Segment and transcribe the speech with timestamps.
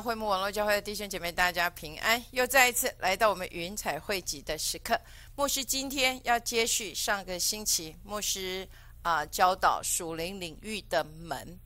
[0.00, 2.22] 会幕网络教会的弟兄姐妹，大家平安！
[2.30, 4.98] 又再一次来到我们云彩汇集的时刻。
[5.34, 8.68] 牧师今天要接续上个星期牧师
[9.02, 11.58] 啊教导属灵领域的门。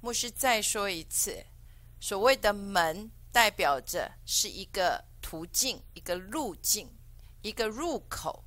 [0.00, 1.44] 牧师再说一次，
[2.00, 6.88] 所谓的门代表着是一个途径、一个路径、
[7.42, 8.44] 一个入口。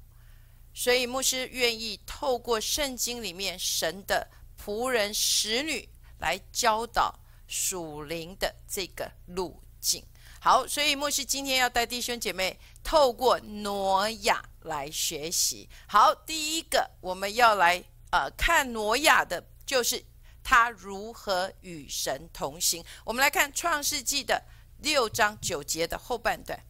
[0.74, 4.26] 所以牧师愿意透过圣经里面神的
[4.58, 5.88] 仆人、使女
[6.20, 7.19] 来教导。
[7.50, 10.06] 属灵的这个路径，
[10.40, 15.68] 好，所以牧师今天要带弟兄姐妹透过挪亚来学习。
[15.88, 20.06] 好，第一个我们要来呃看挪亚的，就是
[20.44, 22.86] 他如何与神同行。
[23.04, 24.46] 我们来看创世纪的
[24.78, 26.64] 六章九节的后半段。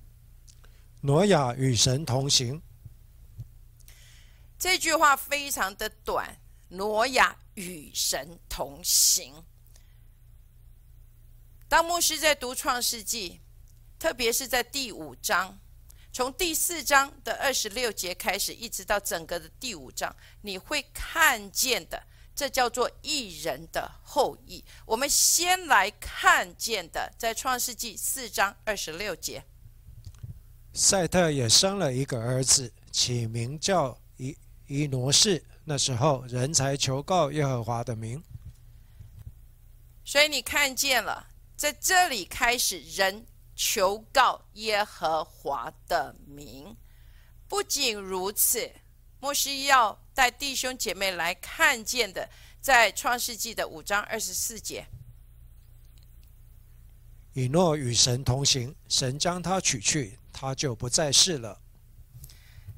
[1.02, 2.62] 挪亚与神同行，
[4.58, 6.40] 这句话非常的短。
[6.70, 9.44] 挪亚与神同行。
[11.70, 13.40] 当牧师在读创世纪，
[14.00, 15.60] 特别是在第五章，
[16.12, 22.02] 从第四章的二十六节开始，一直到整个的第五章，你会看见的，
[22.34, 24.66] 这叫做一人的后裔。
[24.84, 29.44] 我们先来看见的，在创世纪四章二十六节，
[30.74, 35.46] 赛特也生了一个儿子，起名叫伊伊挪士。
[35.66, 38.24] 那时候，人才求告耶和华的名。
[40.04, 41.28] 所以你看见了。
[41.60, 46.74] 在这里开始，人求告耶和华的名。
[47.50, 48.72] 不仅如此，
[49.20, 52.30] 牧师要带弟兄姐妹来看见的，
[52.62, 54.88] 在创世纪的五章二十四节，
[57.34, 61.60] 以诺与神同行，神将他取去，他就不再世了。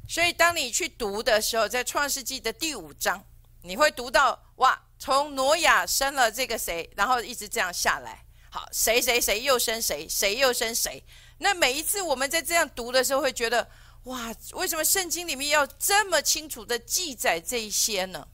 [0.09, 3.24] 所以，当你去读的时候，在创世纪的第五章，
[3.62, 8.25] 你会读到哇，从挪亚生了这个谁，然后一直这样下来。
[8.54, 11.02] 好，谁谁谁又生谁，谁又生谁？
[11.38, 13.72] 那每一次我们在这样读的时候，会觉得
[14.04, 18.28] 哇，为什么圣经里面要这么清楚的记载这一些呢？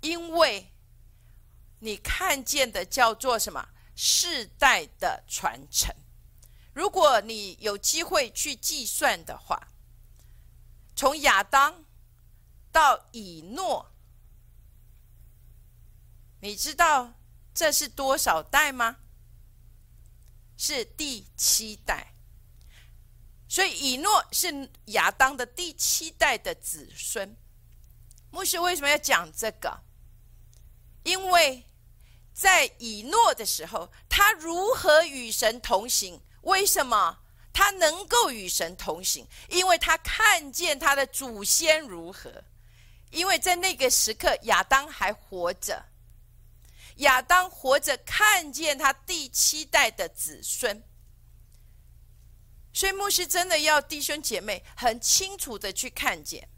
[0.00, 0.72] 因为
[1.78, 5.94] 你看见的叫做什么世代的传承。
[6.72, 9.68] 如果你有机会去计算的话，
[10.96, 11.84] 从亚当
[12.72, 13.92] 到以诺，
[16.40, 17.12] 你知道？
[17.56, 18.98] 这是多少代吗？
[20.58, 22.12] 是第七代，
[23.48, 27.34] 所以以诺是亚当的第七代的子孙。
[28.30, 29.80] 牧师为什么要讲这个？
[31.02, 31.64] 因为
[32.34, 36.20] 在以诺的时候，他如何与神同行？
[36.42, 37.18] 为什么
[37.54, 39.26] 他能够与神同行？
[39.48, 42.44] 因为他看见他的祖先如何。
[43.10, 45.82] 因为在那个时刻，亚当还活着。
[46.96, 50.82] 亚当活着，看见他第七代的子孙，
[52.72, 56.48] 所以牧师真的要弟兄姐妹很清楚的去看见，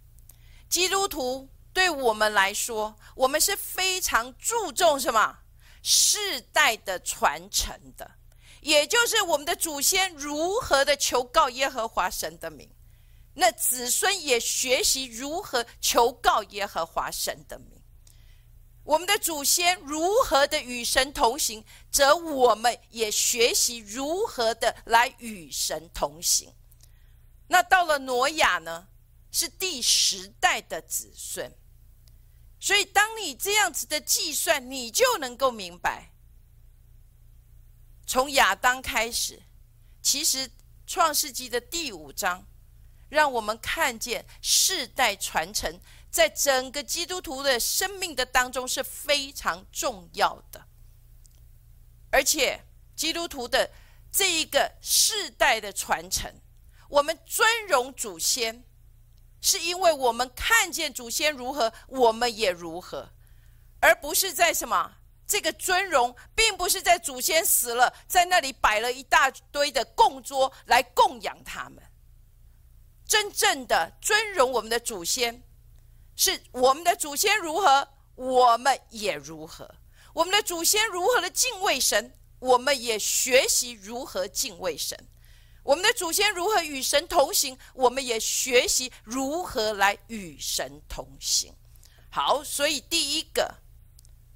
[0.68, 5.38] 基督徒对我们来说，我们是非常注重什么？
[5.82, 8.10] 世代的传承的，
[8.60, 12.68] 也就是我们的祖先如何的求告耶和华神的名，
[13.34, 17.77] 那子孙也学习如何求告耶和华神的名。
[18.88, 26.54] 我们的祖先如何的与神同行，则我们也学习如何的来与神同行。
[27.48, 28.88] 那到了挪亚呢，
[29.30, 31.54] 是第十代的子孙。
[32.58, 36.10] 所以，当你这样子的计算，你就能够明白，
[38.06, 39.42] 从亚当开始，
[40.00, 40.50] 其实
[40.86, 42.42] 创世纪的第五章，
[43.10, 45.78] 让我们看见世代传承。
[46.10, 50.66] 在整个基督徒的生命的当中是非常重要的，
[52.10, 52.60] 而且
[52.96, 53.70] 基督徒的
[54.10, 56.32] 这一个世代的传承，
[56.88, 58.64] 我们尊荣祖先，
[59.40, 63.12] 是因为我们看见祖先如何，我们也如何，
[63.80, 64.96] 而不是在什么
[65.26, 71.82] 这个尊荣，并不是在祖先死了，在那里摆了一大堆的供桌来供养他们，
[73.06, 75.42] 真正的尊荣我们的祖先。
[76.18, 79.64] 是我们的祖先如何，我们也如何；
[80.12, 84.98] 我们的祖先如何的敬畏神，我们也学习如何敬畏神；
[85.62, 91.54] 我们的祖先如何与神同行，我们也学习如何来与神同行。
[92.10, 93.54] 好，所以第一个，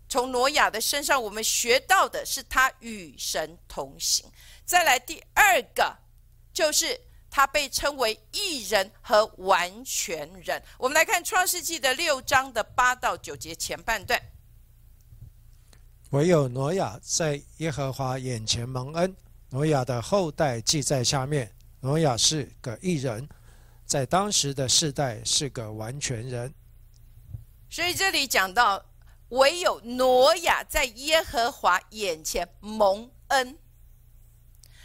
[0.08, 4.30] 从挪亚的身上，我们学到的是他与神同行。
[4.64, 5.98] 再来第二个，
[6.54, 7.00] 就是。
[7.34, 10.62] 他被称为异人和完全人。
[10.76, 14.20] 我们来看创世纪的六章的八到九节前半段。
[16.10, 19.16] 唯有挪亚在耶和华眼前蒙恩，
[19.48, 21.50] 挪亚的后代记在下面。
[21.80, 23.26] 挪亚是个异人，
[23.86, 26.52] 在当时的世代是个完全人。
[27.70, 28.84] 所以这里讲到，
[29.30, 33.58] 唯有挪亚在耶和华眼前蒙恩。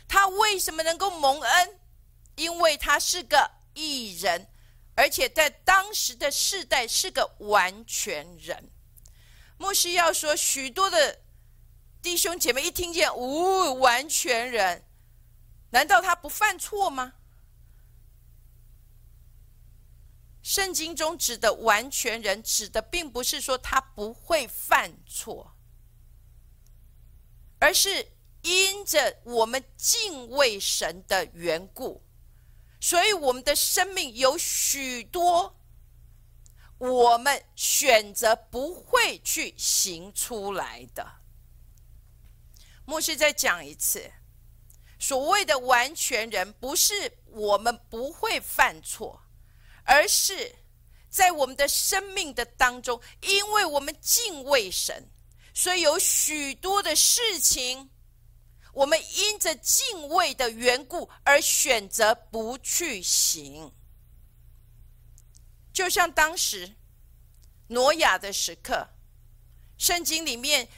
[0.08, 1.80] 他为什么能够蒙恩？
[2.38, 4.48] 因为他是个异人，
[4.96, 8.72] 而且在当时的世代是个完全人。
[9.58, 11.20] 牧师要说，许多的
[12.02, 14.86] 弟兄姐妹一听见“无完全人”，
[15.72, 17.16] 难道他不犯错吗？
[20.44, 25.54] 圣经中指的完全人，指的并不是说他不会犯错，
[27.60, 28.14] 而是
[28.44, 32.02] 因着我们敬畏神的缘故，
[32.80, 35.54] 所以我们的生命有许多。
[36.80, 41.12] 我们选择不会去行出来的。
[42.86, 44.12] 牧师再讲一次，
[45.00, 49.20] 所谓的完全人，不是我们不会犯错，
[49.86, 50.54] 而是
[51.10, 55.10] 在我们的生命的当中，因为我们敬畏神，
[55.56, 57.90] 所以有许多的事情，
[58.78, 63.74] 我们因着敬畏的缘故而选择不去行。
[65.74, 66.76] 就像当时
[67.70, 68.88] 挪亚的时刻，
[69.80, 70.70] 圣经里面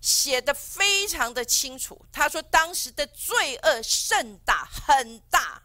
[0.00, 2.06] 写的非常的清楚。
[2.10, 5.62] 他说，当时的罪恶甚大，很大，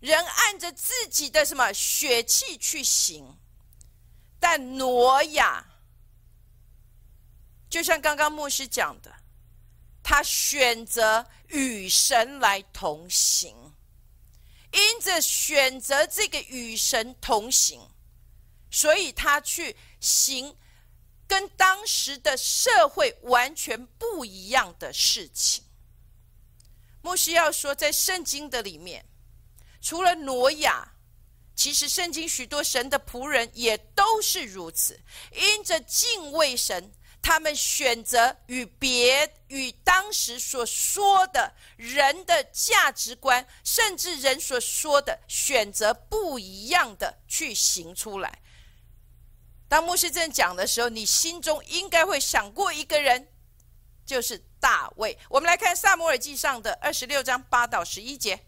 [0.00, 3.38] 人按着自己的什么血气去行。
[4.40, 5.64] 但挪亚，
[7.70, 9.14] 就像刚刚牧师讲的，
[10.04, 13.56] 他选择与神来同行。
[14.70, 17.80] 因着选择这个与神同行，
[18.72, 20.56] 所以他去行
[21.28, 25.62] 跟当时的社会完全不一样的事情。
[27.02, 29.06] 牧师要说，在圣经的里面，
[29.80, 30.92] 除了挪亚，
[31.54, 35.00] 其实圣经许多神的仆人也都是如此，
[35.32, 36.92] 因着敬畏神。
[37.26, 48.40] 他们选择与别与当时所说的人的价值观，甚至人所说的选择不一样的去行出来。
[49.66, 53.26] 当牧师正讲的时候，你心中应该会想过一个人，
[54.04, 55.18] 就是大卫。
[55.30, 58.38] 我们来看《萨摩尔记上》的二十六章八到十一节。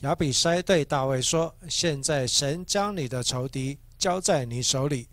[0.00, 5.08] 亚比筛对大卫说：“现在神将你的仇敌交在你手里。”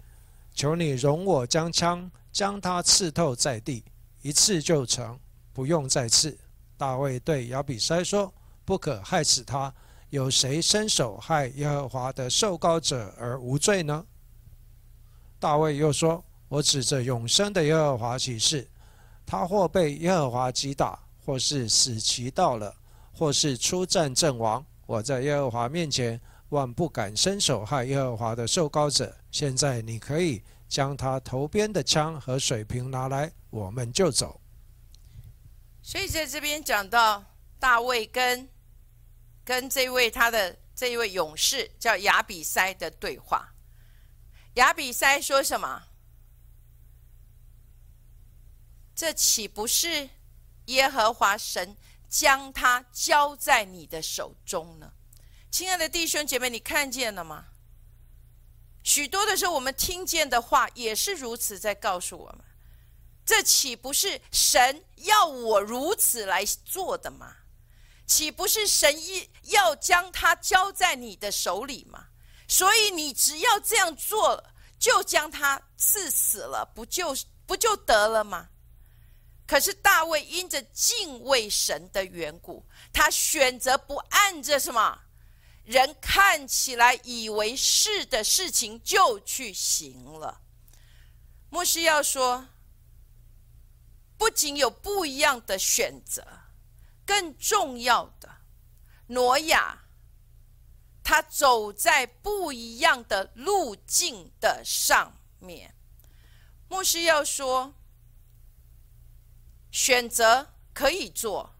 [0.53, 3.83] 求你容我将枪将他刺透在地，
[4.21, 5.19] 一刺就成，
[5.53, 6.37] 不用再刺。
[6.77, 8.33] 大卫对亚比筛说
[8.65, 9.73] ：“不可害死他。
[10.09, 14.05] 有谁伸手害耶和华的受膏者而无罪呢？”
[15.39, 18.67] 大卫又说：“我指着永生的耶和华起誓，
[19.25, 22.75] 他或被耶和华击打，或是死期到了，
[23.13, 26.19] 或是出战阵亡，我在耶和华面前。”
[26.51, 29.15] 万不敢伸手害耶和华的受膏者。
[29.31, 34.39] 现在你可以将他头边的枪和水瓶拿来，我们就走。
[35.81, 37.23] 所以在这边讲到
[37.57, 38.47] 大卫跟
[39.43, 43.53] 跟这位他的这一位勇士叫亚比塞的对话。
[44.55, 45.83] 亚比塞说什么？
[48.93, 50.09] 这岂不是
[50.65, 51.75] 耶和华神
[52.07, 54.93] 将他交在你的手中呢？
[55.49, 57.47] 亲爱的弟兄姐妹，你看见了吗？
[58.83, 62.39] 许多的时候，我们听见的话也是如此，在告诉我们：
[63.25, 67.35] 这岂不是神要我如此来做的吗？
[68.07, 72.07] 岂不是神一要将他交在你的手里吗？
[72.47, 74.43] 所以你只要这样做，
[74.77, 78.49] 就将他赐死了，不就不就得了吗？
[79.47, 84.99] 可是大卫因着敬畏神的缘故，他选择不按着什么？
[85.63, 90.41] 人看起来以为是的事情，就去行了。
[91.49, 92.47] 牧师要说，
[94.17, 96.25] 不仅有不一样的选择，
[97.05, 98.37] 更重要的，
[99.07, 99.83] 挪亚
[101.03, 105.75] 他走在不一样的路径的上面。
[106.67, 107.73] 牧师要说，
[109.71, 111.55] 选择可以做。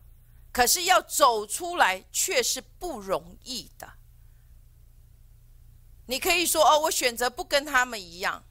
[0.51, 3.93] 可是要走出来却是不容易的。
[6.07, 8.43] 你可以说：“哦，我选择不跟他们一样。”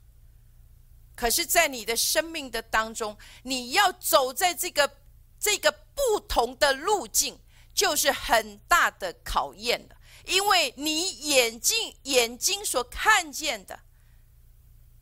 [1.14, 4.98] 可是，在你的生命的当中，你要走在这个
[5.38, 7.38] 这个不同的路径，
[7.74, 9.96] 就是很大的考验的。
[10.24, 13.80] 因为你眼睛眼睛所看见的，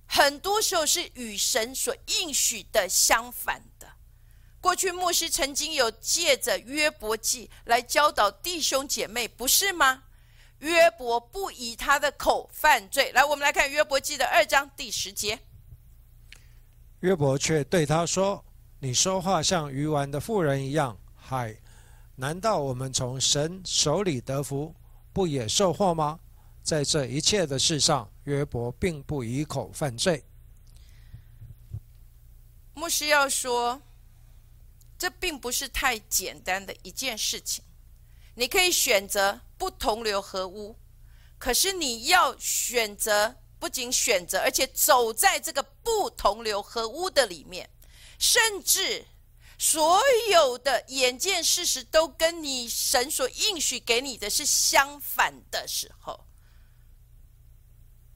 [0.08, 3.62] 很多时候是与神所应许的相反。
[4.68, 10.02] 过去牧师曾经有借着约伯记来教导弟兄姐妹，不是吗？
[10.58, 13.10] 约伯不以他的口犯罪。
[13.12, 15.38] 来，我们来看约伯记的二章第十节。
[17.00, 18.44] 约伯却对他说
[18.78, 20.94] ：“你说话像鱼丸的妇人一样。
[21.16, 21.56] 嗨，
[22.14, 24.74] 难道我们从神手里得福，
[25.14, 26.20] 不也受祸吗？”
[26.62, 30.22] 在这一切的事上，约伯并不以口犯罪。
[32.74, 33.80] 牧师要说，
[34.98, 37.64] 这并不是太简单的一件事情。
[38.34, 40.76] 你可以选择不同流合污，
[41.38, 47.70] 可是你要选择，不仅选择，而且走在这个不同流合污的里面，
[48.18, 49.06] 甚至
[49.58, 50.00] 所
[50.30, 56.26] 有的眼见事实都跟你神所应许给你的是相反的时候，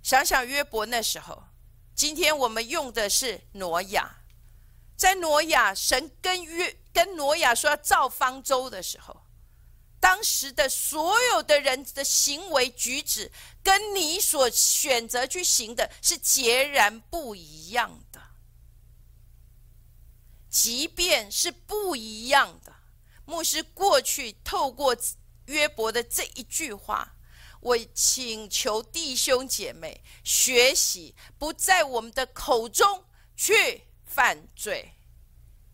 [0.02, 1.42] 想想约伯那时候，
[1.96, 4.21] 今天我们用的是挪亚，
[4.96, 9.22] 在挪亚神跟约跟挪亚说要造方舟的时候。
[10.00, 13.30] 当时的所有的人的行为举止，
[13.62, 18.20] 跟你所选择去行的是截然不一样的。
[20.50, 22.74] 即便是不一样的，
[23.24, 24.96] 牧师过去透过
[25.46, 27.14] 约伯的这一句话，
[27.60, 33.04] 我请求弟兄姐妹学习，不在我们的口中
[33.36, 34.94] 去犯罪。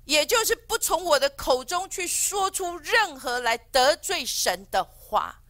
[0.04, 5.42] 也就是不从我的口中去说出任何来得罪神的话。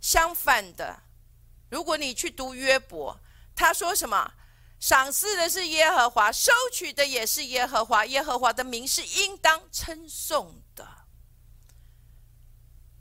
[0.00, 1.02] 相反的，
[1.70, 3.20] 如果你去读约伯，
[3.54, 4.34] 他说什么？
[4.80, 8.04] 赏赐的是耶和华，收取的也是耶和华。
[8.04, 10.86] 耶和华的名是应当称颂的。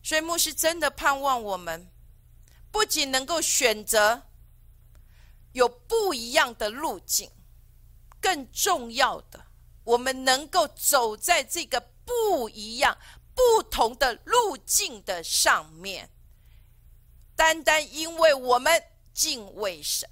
[0.04, 1.92] 所以牧师真的盼望我们，
[2.72, 4.22] 不仅能够选择
[5.54, 7.30] 有不一样的路径，
[8.24, 9.46] 更重要的。
[9.84, 12.98] 我们能够走在这个不一样、
[13.36, 16.10] 不同的路径的上面，
[17.36, 18.82] 单单因为我们
[19.14, 20.10] 敬畏神，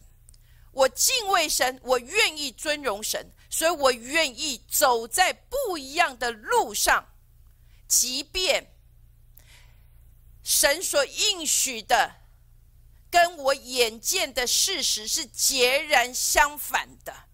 [0.74, 7.08] 我敬畏神，我愿意尊荣神，所以我愿意走在不一样的路上，
[7.88, 8.74] 即便
[10.44, 12.16] 神所应许的
[13.10, 17.31] 跟我眼见的事实是截然相反的。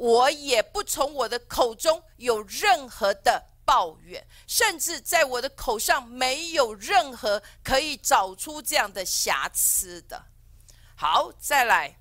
[0.00, 10.24] 我也不从我的口中有任何的抱怨，甚至在我的口上没有任何可以找出这样的瑕疵的。
[10.96, 11.98] 好，再来，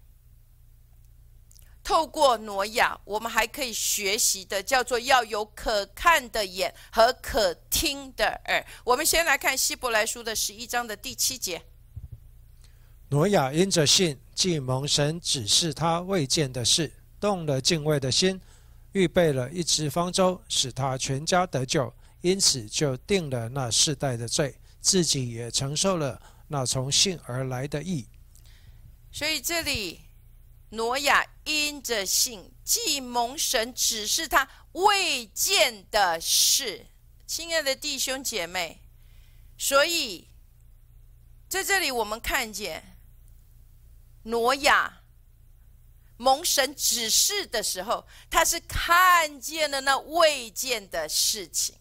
[1.84, 8.66] 透过挪亚，我们还可以学习的，叫做要有可看的眼和可听的耳。
[8.86, 11.62] 我们先来看希伯来书的十一章的第七节：
[13.10, 16.94] 挪亚因着信，既蒙神指示他未见的事。
[17.20, 18.40] 动了敬畏的心，
[18.94, 28.08] 预备了一只方舟，使他全家得救，因此就定了那世代的罪，自己也承受了那从信而来的义。
[29.12, 30.02] 所以这里，
[30.70, 36.86] 挪亚因着信，既蒙神指示他未见的事，
[37.26, 38.82] 亲爱的弟兄姐妹，
[39.58, 40.28] 所以
[41.48, 42.98] 在这里我们看见
[44.24, 44.99] 挪亚。
[46.22, 51.74] 蒙神指示的时候，他是看见了那未见的事情，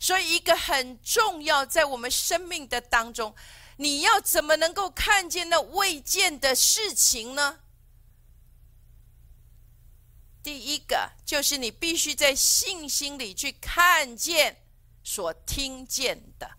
[0.00, 3.34] 所以一个很重要，在我们生命的当中，
[3.76, 7.60] 你要怎么能够看见那未见的事情呢？
[10.42, 14.56] 第一个就是你必须在信心里去看见
[15.04, 16.50] 所听见的。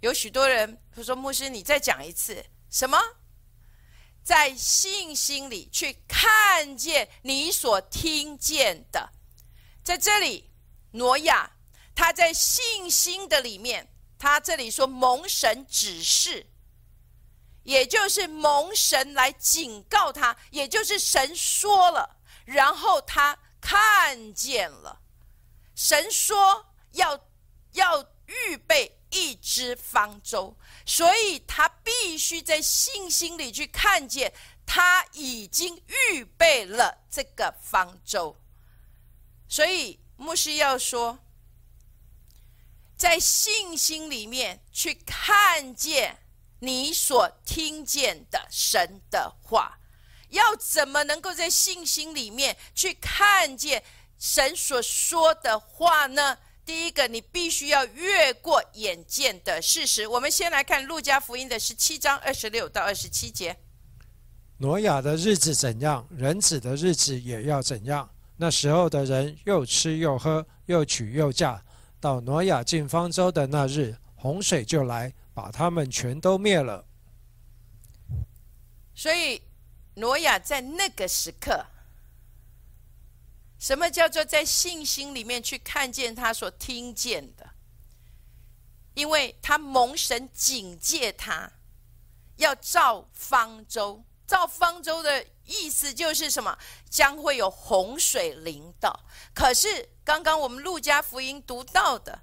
[0.00, 2.98] 有许多人会说：“牧师，你再讲一次什么？”
[4.24, 9.12] 在信心里去看见你所听见的，
[9.84, 10.50] 在这里，
[10.92, 11.50] 挪亚
[11.94, 16.46] 他在信心的里面，他这里说蒙神指示，
[17.64, 22.16] 也就是蒙神来警告他，也就是神说了，
[22.46, 25.02] 然后他看见了，
[25.74, 27.28] 神说要
[27.72, 28.98] 要预备。
[29.16, 34.32] 一只方舟，所以他必须在信心里去看见，
[34.66, 38.36] 他已经预备了这个方舟。
[39.48, 41.18] 所以牧师要说，
[42.96, 46.18] 在信心里面去看见
[46.60, 49.78] 你所听见的神的话，
[50.28, 53.82] 要怎么能够在信心里面去看见
[54.18, 56.38] 神所说的话呢？
[56.64, 60.06] 第一个，你必须要越过眼见的事实。
[60.06, 63.56] 我们先来看路加福音的十七章二十六到二十七节。
[64.58, 68.08] 挪亚的日子怎样，人子的日子也要怎样。
[68.36, 71.62] 那时候的人又吃又喝，又娶又嫁。
[72.00, 76.86] 到挪亚进方舟的那日，洪水就来，把他们全都灭了。
[78.94, 79.42] 所以，
[79.94, 81.66] 挪亚在那个时刻，
[83.58, 87.50] 什么叫做在信心里面去看见他所听见的？
[88.94, 91.50] 因为他蒙神警戒他，
[92.36, 94.04] 要造方舟。
[94.26, 96.58] 造方舟的意思就是什么？
[96.88, 99.04] 将会有洪水临到。
[99.34, 102.22] 可是刚刚我们路加福音读到的，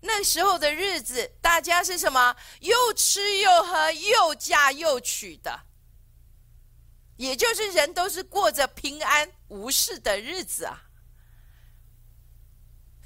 [0.00, 2.36] 那时候的日子，大家是什么？
[2.60, 5.62] 又吃又喝，又嫁又娶的，
[7.16, 10.84] 也就是人都是过着平安无事的日子啊。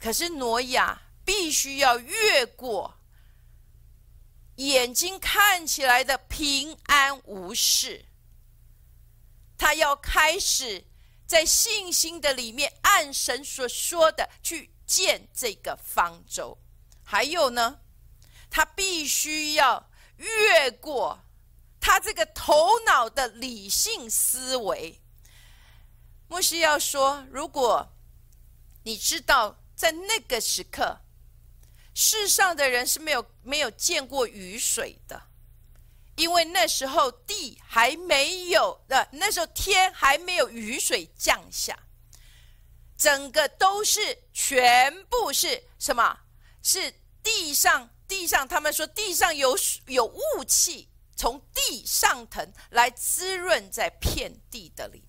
[0.01, 2.97] 可是挪亚必须要越过。
[4.57, 8.05] 眼睛看起来的平安无事，
[9.57, 10.85] 他要开始
[11.27, 16.59] 在信心的里面按神所说的去建这个方舟。
[17.03, 17.81] 还有呢，
[18.51, 21.25] 他必须要越过
[21.81, 25.00] 他这个头脑的理性思维。
[26.31, 27.87] 牧师要说，如果
[28.85, 31.01] 你知道在那个时刻。
[31.93, 35.21] 世上的人是没有没有见过雨水的，
[36.15, 41.77] 因为那时候地还没有的，那时候天还没有雨水降下，
[42.97, 46.17] 整个都是全部是什么？
[46.63, 46.95] 是
[47.25, 55.05] 地上地上，他们说地上有有雾气从地上腾来滋润在遍地的里，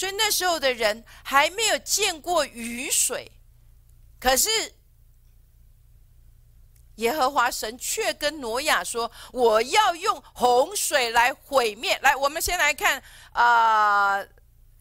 [0.00, 3.30] 所以那时候的人还没有见过雨水，
[4.18, 4.48] 可是。
[6.96, 14.18] 耶和华神却跟挪亚说：“我要用洪水来毁灭。”来，我们先来看啊，《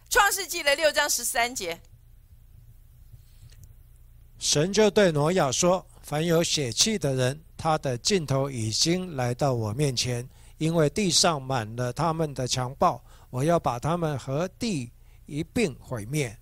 [0.10, 1.80] 创世纪》的六章十三节。
[4.38, 10.28] 神就对挪亚说：“凡有血气的人，他的尽头已经来到我面前，
[10.58, 14.92] 因为地上满了他们的强暴，我要把他们和地
[15.30, 16.38] 一并毁灭。”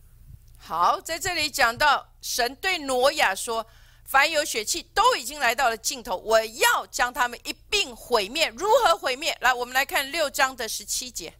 [0.58, 3.66] 好，在这里讲到神对挪亚说。
[4.10, 8.48] 凡有血气都已经来到了尽头，我要将他们一并毁灭。
[8.56, 9.38] 如何毁灭？
[9.42, 11.34] 来，我们来看六章的十七节。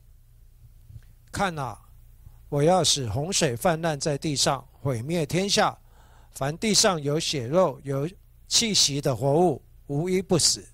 [1.32, 1.80] 看啊，
[2.50, 5.80] 我要使洪水泛滥在地上，毁灭天下。
[6.34, 8.06] 凡地上有血肉、有
[8.50, 10.68] 气息的活物，无一不死。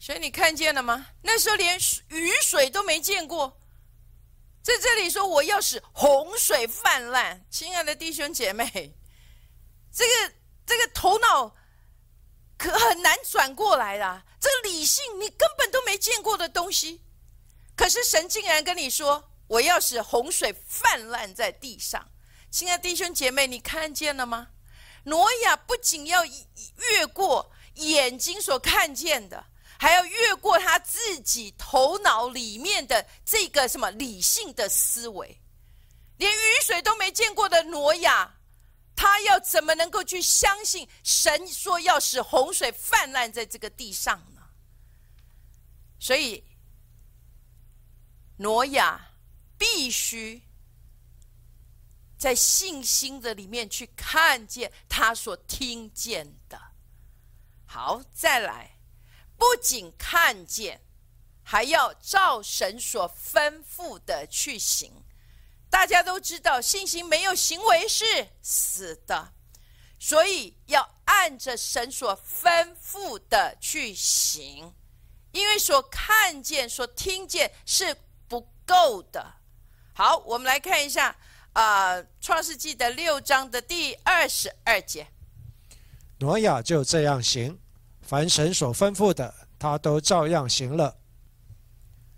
[0.00, 1.08] 所以你看见了吗？
[1.20, 1.76] 那时候连
[2.08, 3.54] 雨水都没见过，
[4.66, 7.46] 在这里说我要使洪水泛滥。
[7.48, 8.96] 亲爱的弟兄姐妹，
[9.92, 10.34] 这个。
[10.68, 11.54] 这个头脑
[12.58, 17.04] 可很难转过来啦，这个理性你根本都没见过的东西，
[17.76, 22.10] 可是神竟然跟你说：“我要使洪水泛滥在地上。”
[22.50, 24.48] 亲爱的弟兄姐妹，你看见了吗？
[25.04, 29.46] 挪亚不仅要越过眼睛所看见的，
[29.78, 35.40] 还要越过他自己头脑里面的这个什么理性的思维，
[36.16, 38.32] 连雨水都没见过的挪亚。
[38.98, 44.40] 他要怎么能够去相信神说要使洪水泛滥在这个地上呢？
[45.98, 46.42] 所以，
[48.38, 49.08] 挪亚
[49.58, 50.42] 必须
[52.16, 56.58] 在信心的里面去看见他所听见的。
[57.66, 58.75] 好，再来，
[59.36, 60.80] 不仅看见，
[61.42, 64.92] 还要照神所吩咐的去行。
[65.68, 68.04] 大家都知道，信心没有行为是
[68.40, 69.32] 死的，
[69.98, 74.72] 所以要按着神所吩咐的去行，
[75.32, 77.94] 因为所看见、所听见是
[78.26, 79.34] 不够的。
[79.94, 81.14] 好，我们来看一下
[81.52, 85.06] 啊，《创世纪》的六章的第二十二节。
[86.18, 87.58] 挪亚就这样行，
[88.06, 90.96] 凡神所吩咐的，他都照样行了。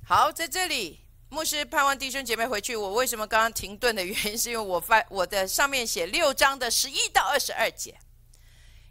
[0.05, 1.01] 好，在这里。
[1.31, 2.75] 牧师盼望弟兄姐妹回去。
[2.75, 7.99] 我为什么刚刚停顿的原因，是因为我发我的上面写六章的十一到二十二节，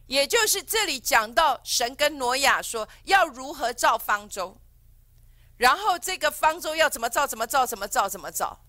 [0.06, 4.56] 也就是这里讲到神跟挪亚说要如何造方舟，
[5.58, 8.64] 然后这个方舟要怎么造，怎么造，怎么造，怎么造，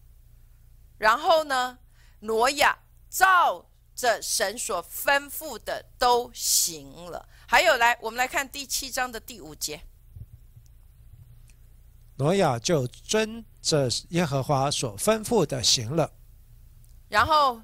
[0.96, 1.78] 然后呢，
[2.20, 2.78] 挪亚
[3.10, 7.28] 照着神所吩咐的都行了。
[7.50, 9.80] 还有来，我们来看第七章的第五节。
[12.18, 16.12] 挪亚就遵着耶和华所吩咐的行了。
[17.08, 17.62] 然后，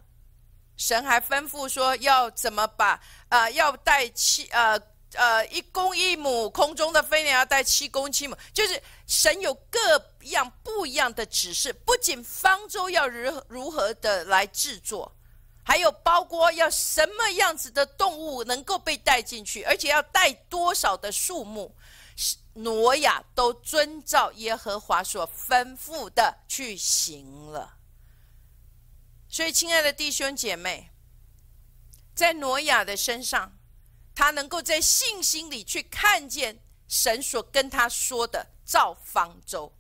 [0.79, 4.81] 神还吩咐说要怎么把呃，要带七呃
[5.13, 9.79] 呃一公一母，空中的飞鸟要带七公七母，就是神有各
[10.23, 11.71] 样不一样的指示。
[11.71, 15.15] 不仅方舟要如如何的来制作，
[15.65, 21.75] 还有包括要什么样子的动物能够被带进去，而且要带多少的数目。
[22.57, 27.79] 挪亚都遵照耶和华所吩咐的去行了。
[29.29, 30.91] 所以，亲爱的弟兄姐妹，
[32.15, 33.59] 在挪亚的身上，
[34.15, 39.75] 他能够在信心里去看见神所跟他说的造方舟，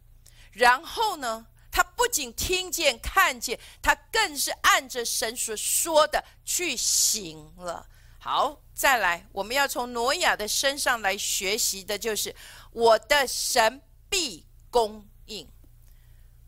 [0.51, 7.85] 然后呢，他不仅听见、看见，他更是按着神所说的去行了。
[8.21, 12.33] 好，再来，我们要从挪亚的身上来学习的，就是
[12.71, 15.51] 我的神必供应。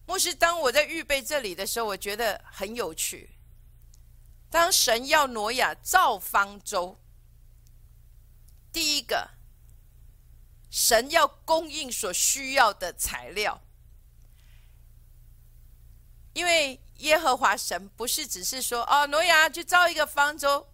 [0.06, 3.36] 牧师，当我在预备这里的时候，我觉得很有趣。
[4.48, 7.00] 当神要挪亚造方舟，
[8.72, 9.28] 第一个，
[10.70, 13.60] 神要供应所需要的材料，
[16.36, 20.68] 因为耶和华神不是只是说哦，挪亚去造一个方舟，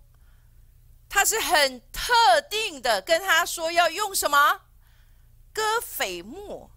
[1.09, 2.12] 他是很特
[2.51, 4.61] 定的跟他说要用什么
[5.53, 6.68] 割斐木。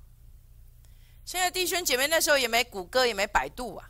[1.26, 3.90] 现在弟兄姐妹那时候也没谷歌，也没百度啊。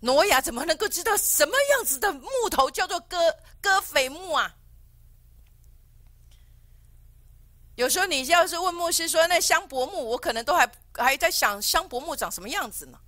[0.00, 3.16] 挪亚怎么能够知道什么样子的木头叫做割
[3.60, 4.56] 割斐木啊？
[7.76, 13.00] 有时候你要是问牧师说那香柏木，我可能都还还在想香柏木长什么样子呢。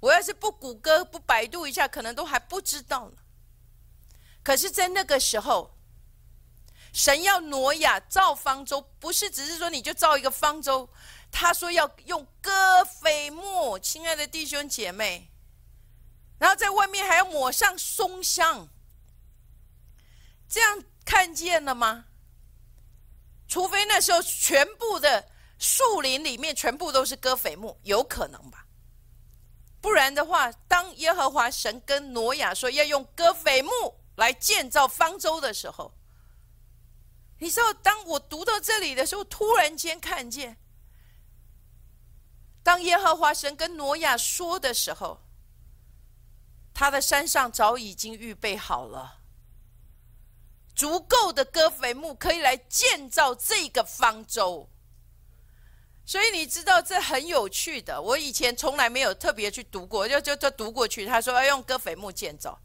[0.00, 3.16] 我要是不谷歌不百度一下，可能都还不知道呢。
[4.42, 5.70] 可是，在那个时候。
[6.92, 10.88] 神要挪亚造方舟，不是只是说你就造一个方舟，
[11.28, 15.28] 他说要用戈斐木，亲爱的弟兄姐妹，
[16.38, 18.68] 然后在外面还要抹上松香，
[20.48, 22.04] 这样看见了吗？
[23.46, 25.28] 除非那时候全部的
[25.58, 28.66] 树林里面全部都是戈斐木，有可能吧？
[29.80, 33.70] 不然的话，当耶和华神跟挪亚说要用戈斐木
[34.16, 35.92] 来建造方舟的时候，
[37.38, 40.56] 你知道，当我读到这里的时候，突然间看见，
[42.62, 45.20] 当耶和华神跟挪亚说的时候，
[46.72, 49.20] 他的山上早已经预备好了
[50.74, 54.68] 足够的割肥木，可以来建造这个方舟。
[56.04, 58.00] 所以你知道，这很有趣的。
[58.00, 61.06] 我以前从来没有特别去读过，就就就读过去。
[61.06, 62.60] 他说要用割肥木建造，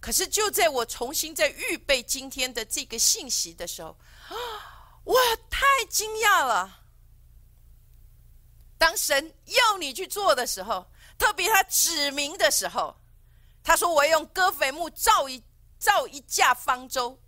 [0.00, 3.96] 可是就在我重新在预备今天的这个信息的时候。
[4.28, 4.34] 啊！
[5.04, 5.16] 我
[5.48, 6.80] 太惊讶了。
[8.76, 10.86] 当神要你去做的时候，
[11.18, 12.94] 特别他指明的时候，
[13.64, 15.42] 他说：“我要用戈斐木造一
[15.78, 17.18] 造一架方舟。”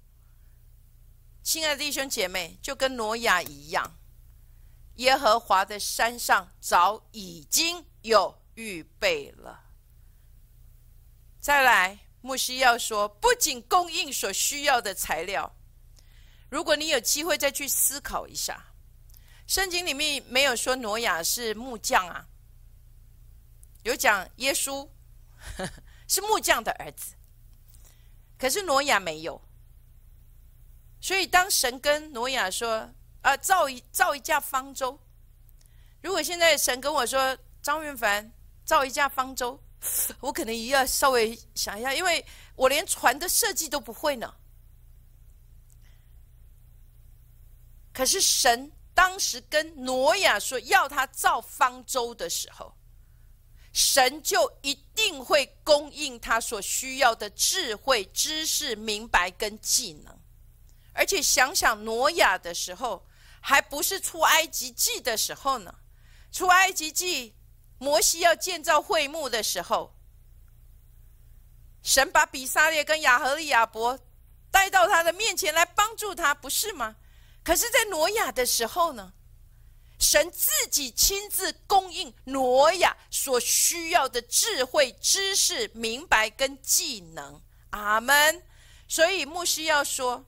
[1.43, 3.99] 亲爱的弟兄姐妹，就跟挪亚一样，
[4.97, 9.65] 耶和华的山上早已经有预备了。
[11.41, 15.51] 再来，牧师要说，不仅供应所需要的材料。
[16.51, 18.73] 如果你有机会再去思考一下，
[19.47, 22.29] 圣经里面没有说挪亚是木匠啊，
[23.83, 24.87] 有讲耶稣
[26.07, 27.15] 是木匠的儿子，
[28.39, 29.41] 可是挪亚没有。
[31.01, 32.89] 所以当神跟挪亚说
[33.23, 34.99] ：“啊，造一造一架方舟。”
[36.03, 38.31] 如果现在神跟我说：“张云凡，
[38.65, 39.59] 造一架方舟”，
[40.21, 44.35] 我可能也要稍微想一下，因为我连船的设计都不会呢。
[47.93, 52.75] 可是神当时跟挪亚说要他造方舟的时候，
[53.73, 60.20] 神就一定会供应他所需要的智慧、知识、明白跟技能。
[61.01, 63.07] 而且想想挪亚的时候，
[63.41, 65.75] 还不是出埃及记的时候呢。
[66.31, 67.35] 出埃及记，
[67.79, 69.97] 摩西要建造会幕的时候，
[71.83, 73.99] 神把比萨列跟亚和利亚伯
[74.51, 76.95] 带到他的面前来帮助他，不是吗？
[77.43, 79.15] 可是，在挪亚的时候呢，
[79.99, 87.41] 神自己亲自供应挪亚所需要的智慧、知识、明白跟技能。
[87.71, 88.43] 阿门。
[88.87, 90.27] 所以牧师要说，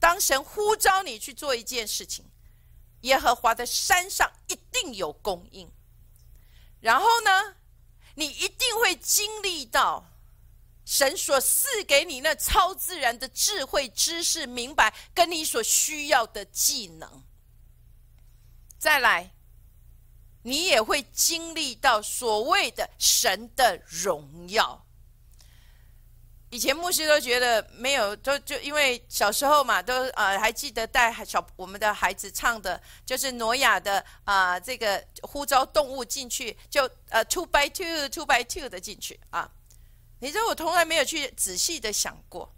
[0.00, 2.24] 当神呼召你去做一件事情，
[3.02, 5.70] 耶和华的山上一定有供应。
[6.80, 7.56] 然后呢，
[8.14, 10.04] 你一定会经历到。
[10.90, 17.22] 神所赐给你那超自然的智慧、知识、明白，跟你所需要的技能，
[18.78, 19.34] 再来，
[20.44, 24.86] 你也会经历到所谓的神的荣耀。
[26.50, 39.50] 以前牧师都觉得没有，都就因为小时候嘛，都呃还记得带小我们的孩子唱的，就是挪亚的啊这个呼召动物进去，就呃 two by two two by two 的进去啊。
[40.20, 42.50] 你知道我从来没有去仔细的想过，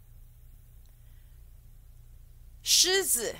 [2.63, 3.35] 狮子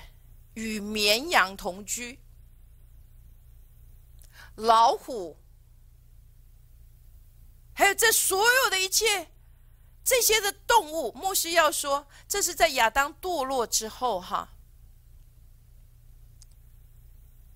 [0.55, 2.19] 与绵羊同居，
[4.55, 5.39] 老虎，
[7.73, 9.29] 还有这所有的一切。
[10.11, 14.45] 这些的动物，牧师要说，这是在亚当堕落之后，哈。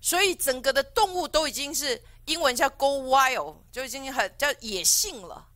[0.00, 5.46] 所以整个的动物都已经是英文叫 “go wild”，就已经很叫野性了。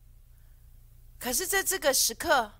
[1.17, 2.51] 可是，在这个时刻，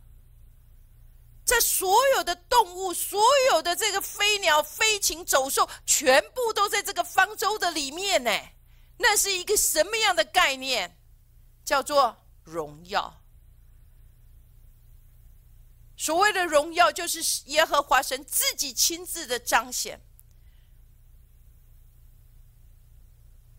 [1.45, 8.32] 在所有的动物、所有的这个飞鸟、飞禽走兽，全部都在这个方舟的里面呢。
[8.97, 10.97] 那是一个什么样的概念？
[11.63, 13.20] 叫做荣耀。
[16.01, 20.01] 所谓的荣耀，就是耶和华神自己亲自的彰显。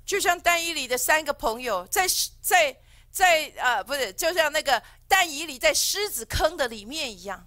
[0.04, 2.04] 就像但以里的三个朋友，在
[2.40, 2.76] 在
[3.12, 7.46] 在啊，不是，就像那个但以里在狮子坑的里面一样，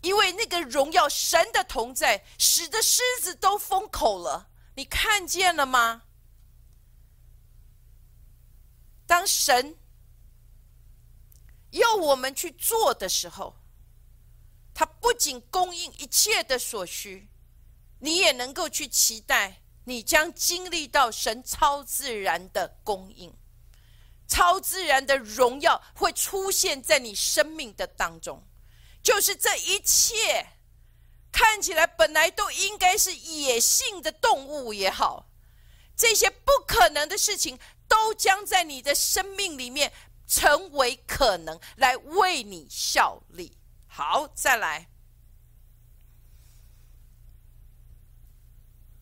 [0.00, 4.48] 因为那个荣耀神的同在，使得狮子都封口了。
[4.76, 6.04] 你看见了吗？
[9.06, 9.76] 当神。
[11.70, 13.54] 要我们去做的时候，
[14.74, 17.28] 他不仅供应一切的所需，
[18.00, 23.32] 你也能够去期待，你将经历到神超自然的供应，
[24.26, 28.42] 超自然的荣耀会出现在你生命的当中。
[29.02, 30.46] 就是这一切
[31.32, 35.30] 看起来本来都应该是野性的动物也好，
[35.96, 39.92] 这些不可能的事情，都将在你的生命里面。
[40.30, 43.58] 成为可能来为你效力。
[43.88, 44.88] 好，再来。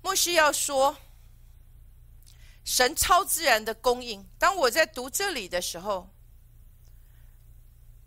[0.01, 0.97] 莫需要说，
[2.65, 4.27] 神超自然的供应。
[4.39, 6.09] 当我在读这里的时候，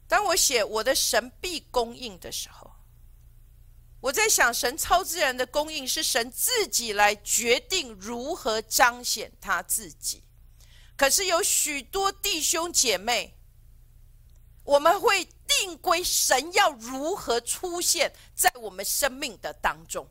[0.07, 2.71] 当我写我的神必供应的时候，
[3.99, 10.23] 我在想，神超自然的供应是神自己来决定如何彰显他自己。
[11.01, 13.35] 可是有许多弟兄姐妹，
[14.63, 20.07] 我们会定规神要如何出现在我们生命的当中。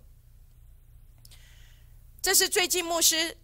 [2.20, 3.38] 这是最近牧师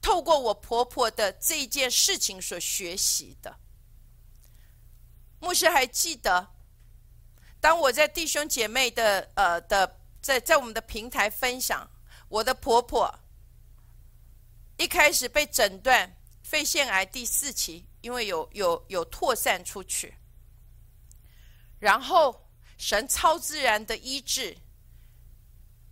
[0.00, 3.58] 透过我婆婆的这件事情所学习的。
[5.40, 6.48] 牧师还记得，
[7.60, 11.90] 当我在弟兄姐妹的呃的在在我们的平台分享，
[12.28, 13.12] 我的婆婆
[14.76, 16.14] 一开始被诊断。
[16.48, 20.14] 肺腺癌第四期，因为有有有扩散出去，
[21.78, 24.56] 然后神超自然的医治，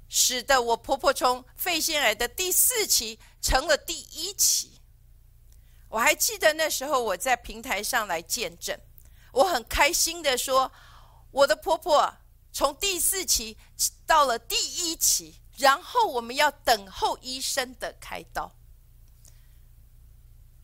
[0.09, 4.81] 使得我婆婆从肺腺癌的第四期成了第一期。
[5.91, 8.81] 我还记得那时候我在平台上来见证，
[9.33, 10.73] 我很开心的说，
[11.33, 12.11] 我的婆婆
[12.51, 13.59] 从第四期
[14.07, 18.51] 到了第一期，然后我们要等候医生的开刀。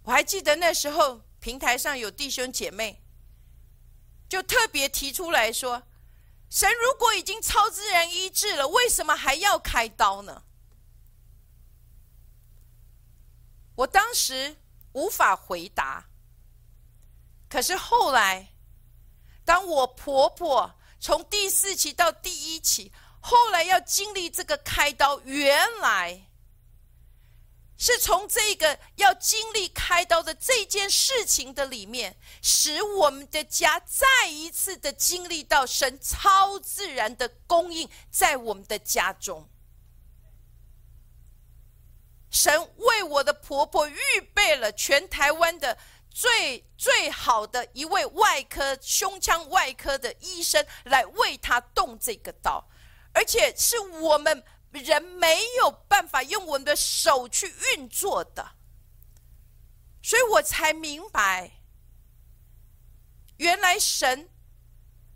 [0.04, 3.02] 我还记得那时候平台上有弟兄姐妹，
[4.28, 5.82] 就特别提出来说
[6.50, 10.42] ：“神如果已经超自然医治了，为什么还要开刀呢？”
[13.76, 14.56] 我当时
[14.92, 16.04] 无法回答。
[17.48, 18.54] 可是后来，
[19.44, 26.26] 当我婆婆从第四期到第一期，后来要经历这个开刀，原来。
[27.84, 39.50] 是从这个要经历开刀的这件事情的里面，使我们的家再一次的经历到神超自然的供应在我们的家中。
[42.30, 45.76] 神为我的婆婆预备了全台湾的
[46.08, 52.64] 最最好的一位外科胸腔外科的医生来为她动这个刀，
[53.12, 54.44] 而且是我们。
[54.80, 58.52] 人没有办法用我们的手去运作的，
[60.02, 61.62] 所以我才明白，
[63.36, 64.30] 原来神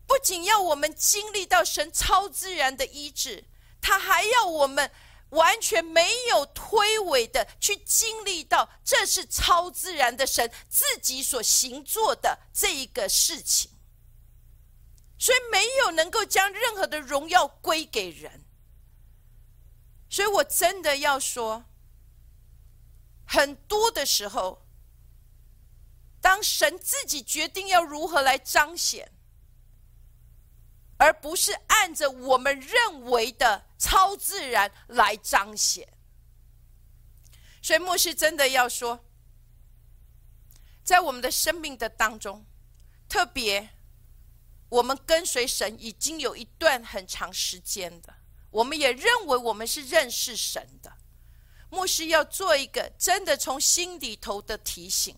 [0.07, 3.45] 不仅要我们经历到神超自然的医治，
[3.81, 4.90] 他还要我们
[5.31, 13.71] 完全没有推诿的去经历到这是超自然的神自己所行做的这一个事情，
[15.19, 18.46] 所以没有能够将任何的荣耀归给人。
[20.16, 21.66] 所以我真的要说，
[23.26, 24.66] 很多的时候，
[26.22, 29.12] 当神自己决定要如何来彰显，
[30.96, 35.87] 而不是按着我们认为的超自然来彰显。
[37.61, 39.05] 所以牧师真的要说，
[40.83, 42.46] 在我们的生命的当中，
[43.07, 43.68] 特别
[44.70, 48.14] 我们跟随神已经有一段很长时间的，
[48.51, 50.93] 我们也认为我们是认识神的。
[51.69, 55.17] 牧师要做一个真的从心里头的提醒。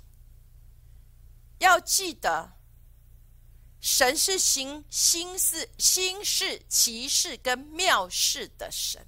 [1.59, 2.53] 要记得，
[3.81, 9.07] 神是行心事、心事、奇事跟妙事的神。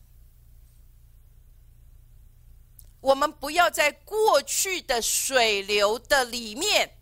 [3.00, 6.98] 我们不要在过去的水流的里面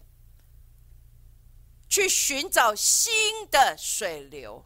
[1.89, 3.13] 去寻找新
[3.51, 4.65] 的水流，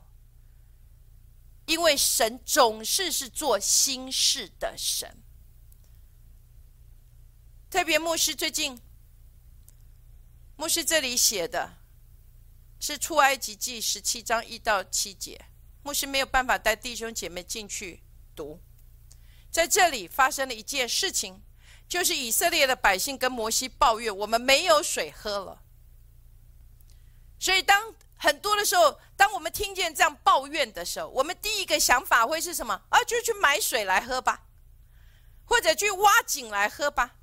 [1.72, 5.22] 因为神总是是做新事的神。
[7.70, 8.78] 特别牧师最近。
[10.54, 11.78] 牧师这里写的
[12.78, 15.46] 是出埃及记十七章一到七节，
[15.82, 18.02] 牧师没有办法带弟兄姐妹进去
[18.36, 18.60] 读。
[19.50, 21.40] 在这里发生了一件事情，
[21.88, 25.62] 就是以色列的百姓跟摩西抱怨：“我们没有水喝了。”
[27.40, 32.80] 所以，当很多的时候，当我们听见这样抱怨的时候，我们第一个想法会是什么？
[32.88, 34.46] 啊，就去买水来喝吧，
[35.44, 37.16] 或者去挖井来喝吧。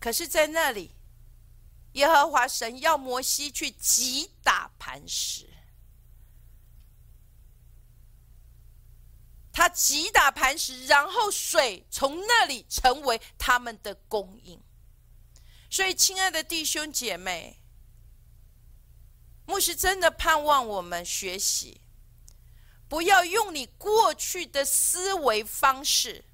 [0.00, 0.96] 可是，在那里。
[1.92, 5.46] 耶和华神要摩西去击打磐石，
[9.52, 14.58] 他击打磐石，然后水从那里成为他们的供应。
[15.68, 17.61] 所以，亲爱的弟兄姐妹，
[19.44, 21.80] 牧师真的盼望我们学习，
[22.88, 26.24] 不要用你过去的思维方式。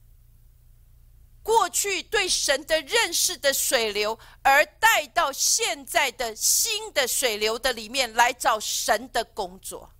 [1.42, 9.94] 过去对神的认识的水流，而带到现在的新的水流的里面来找神的工作。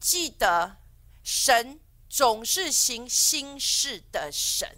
[0.00, 0.78] 记得，
[1.22, 1.78] 神
[2.08, 4.76] 总是行新事的神。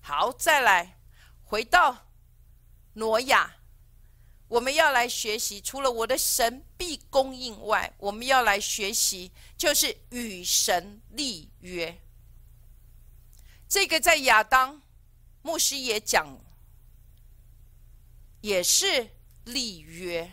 [0.00, 0.98] 好，再来
[1.44, 2.06] 回到
[2.94, 3.57] 挪亚，
[4.48, 12.00] 我们要来学习，除了我的神必供应外，我们要来学习，就是与神立约。
[13.68, 14.80] 这个在亚当，
[15.42, 16.26] 牧师也讲，
[18.40, 19.10] 也是
[19.44, 20.32] 立约，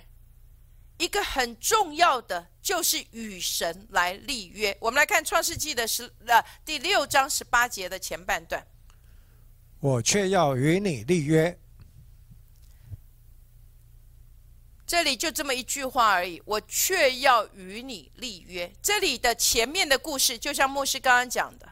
[0.97, 4.77] 一个很重要的就是与神来立约。
[4.79, 8.65] 我们来看创世纪的十呃第六章十八节的前半段。
[9.81, 11.59] 我却要与你立约。
[14.87, 16.41] 这里就这么一句话而已。
[16.45, 18.71] 我却要与你立约。
[18.81, 21.69] 这里的前面的故事，就像牧师刚刚讲的。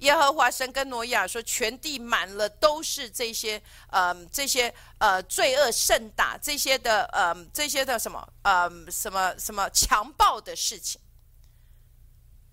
[0.00, 11.00] 耶和华神跟挪亚说：“全地满了都是这些，嗯，这些呃罪恶甚大，这些的呃这些的什么，呃什么什么强暴的事情。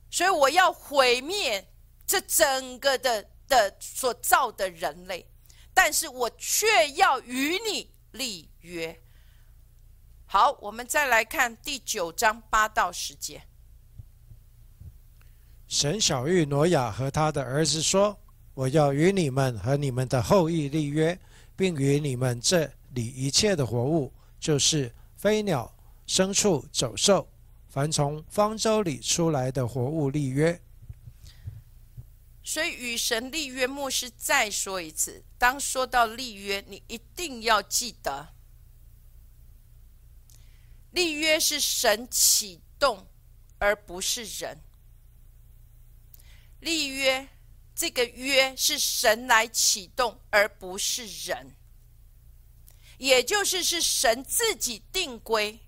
[0.10, 1.70] 所以我要毁灭
[2.08, 5.30] 这整个的的所造的人类，
[5.74, 9.03] 但是我却要与你立约。
[10.34, 13.44] 好，我们再来看第九章八到十节。”
[15.70, 18.18] 神小玉挪亚和他的儿子说
[18.56, 21.16] ：“我要与你们和你们的后裔立约，
[21.56, 25.72] 并与你们这里一切的活物，就是飞鸟、
[26.08, 27.30] 牲畜、走兽，
[27.70, 30.60] 凡从方舟里出来的活物立约。”
[32.44, 38.30] 所以与神立约，牧师再说一次：当说到立约，你一定要记得，
[40.94, 43.08] 立约是神启动，
[43.58, 44.58] 而不是人。
[46.60, 47.28] 立约，
[47.76, 51.56] 这个约是神来启动，而不是人。
[53.00, 55.60] 也就是是神自己定规，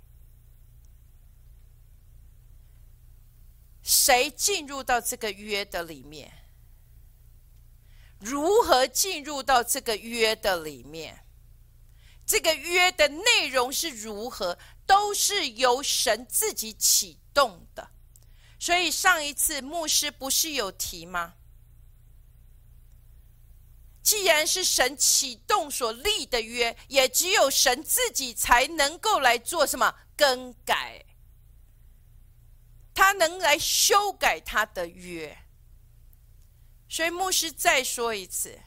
[3.81, 6.31] 谁进入到这个约的里面，
[8.19, 11.25] 如何进入到这个约的里面，
[12.25, 17.91] 这个约的内容是如何，都是由神自己启动的。
[18.59, 21.35] 所以上一次牧师不是有提吗？
[24.01, 31.03] 既然是神启动所立的约，也只有神自己才能够来做什么更改，
[32.93, 35.35] 他能来修改他的约。
[36.87, 38.59] 所以牧师再说一次，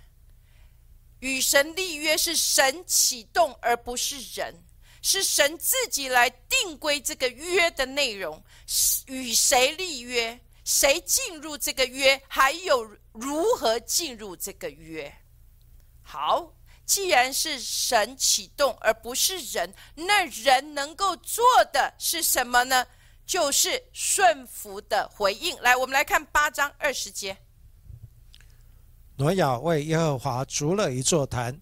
[1.21, 4.65] 与神立约是神启动，而不是人。
[5.11, 8.45] 是神自己来定规这个约的内容，
[9.07, 15.11] 与谁立约，谁进入这个约，还有如何进入这个约。
[16.03, 16.53] 好，
[16.85, 21.43] 既然是神启动，而不是人，那人能够做
[21.73, 22.87] 的是什么呢？
[23.25, 25.59] 就是顺服的回应。
[25.63, 27.35] 来，我们来看八章二十节。
[29.17, 31.59] 挪亚为耶和华筑了一座坛，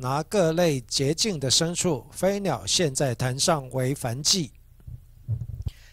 [0.00, 4.50] 拿各类洁净的牲畜、飞鸟献在坛上为燔祭。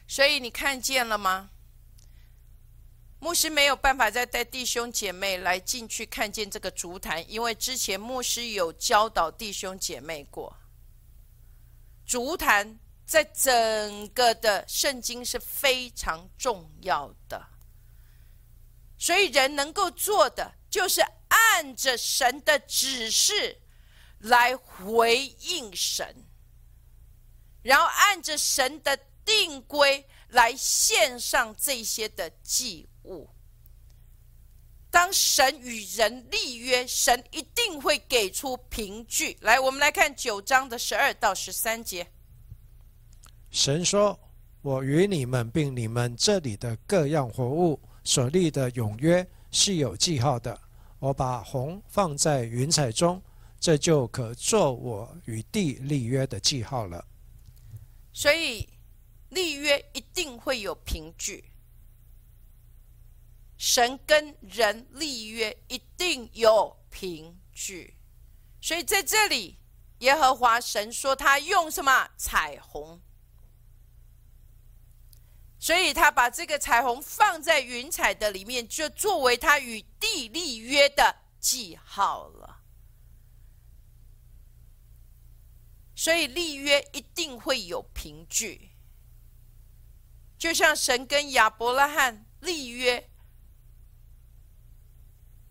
[0.08, 1.49] 所以你看见了吗？
[3.20, 10.55] 牧师没有办法再带弟兄姐妹来进去看见这个竹坛，因为之前牧师有教导弟兄姐妹过，
[12.05, 17.45] 竹坛在整个的圣经是非常重要的，
[18.97, 23.60] 所以人能够做的就是按着神的指示
[24.20, 26.15] 来回应神，
[27.61, 32.88] 然后按着神的定规来献上这些的祭。
[33.03, 33.30] 物。
[34.91, 39.57] 当神与人立约，神一定会给出凭据来。
[39.59, 42.05] 我们来看九章的十二到十三节。
[43.49, 44.20] 神说
[44.61, 50.59] ：“我与你们并你们这里的各样活物所立的永约是有记号的。
[50.99, 53.22] 我把红放在云彩中，
[53.60, 57.05] 这就可做我与地立约的记号了。”
[58.14, 58.68] 所以
[59.30, 61.51] 立约一定会有凭据。
[63.58, 67.95] 神跟人立约一定有凭据，
[68.62, 69.58] 所以在这里，
[69.99, 73.01] 耶和华神说他用什么彩虹？
[75.60, 82.36] 所以他把这个彩虹放在云彩的里面，就作为他与地立约的记号了。
[85.97, 88.69] 所以立约一定会有凭据，
[90.37, 93.09] 就像神跟亚伯拉罕立约。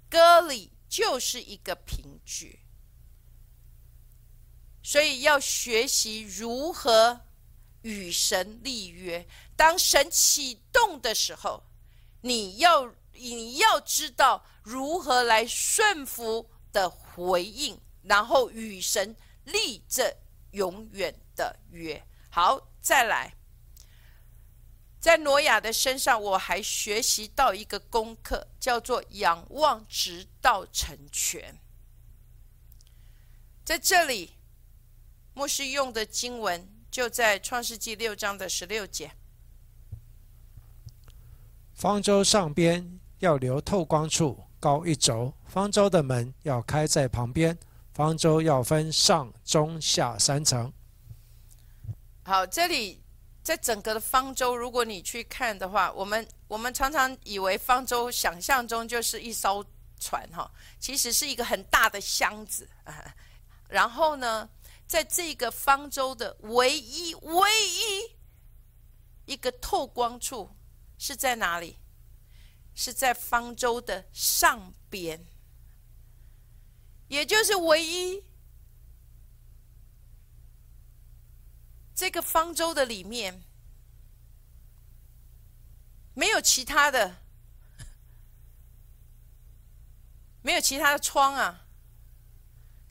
[0.08, 2.60] 歌里就是一个凭据，
[4.84, 7.22] 所以要学习如何
[7.82, 9.26] 与神立约。
[9.56, 11.64] 当神启动的时候，
[12.20, 20.16] 你要你要知道如何来顺服的回应，然后与神立这
[20.52, 22.02] 永远的约。
[22.30, 23.32] 好，再来。
[24.98, 31.56] 在挪亚的身上，我还学习到一个功课，叫做仰望直到成全。
[33.64, 34.32] 在这里，
[35.32, 39.12] 牧师用的经文就在创世纪六章的十六节。
[41.74, 47.56] 方舟上边要留透光处，高一轴；方舟的门要开在旁边。
[47.96, 50.70] 方舟要分上、中、下三层。
[52.22, 53.02] 好，这里。
[53.42, 59.64] 在整个的方舟，如果你去看的话，我们我们常常以为方舟想象中就是一艘
[60.00, 62.68] 船哈，其实是一个很大的箱子。
[63.70, 64.46] 然后呢，
[64.86, 70.50] 在这个方舟的唯一唯一一个透光处
[70.98, 71.78] 是在哪里？
[72.74, 75.24] 是在方舟的上边，
[77.08, 78.24] 也就是唯一。
[81.94, 83.42] 这个方舟的里面
[86.12, 87.16] 没有其他的，
[90.42, 91.64] 没有其他的窗啊，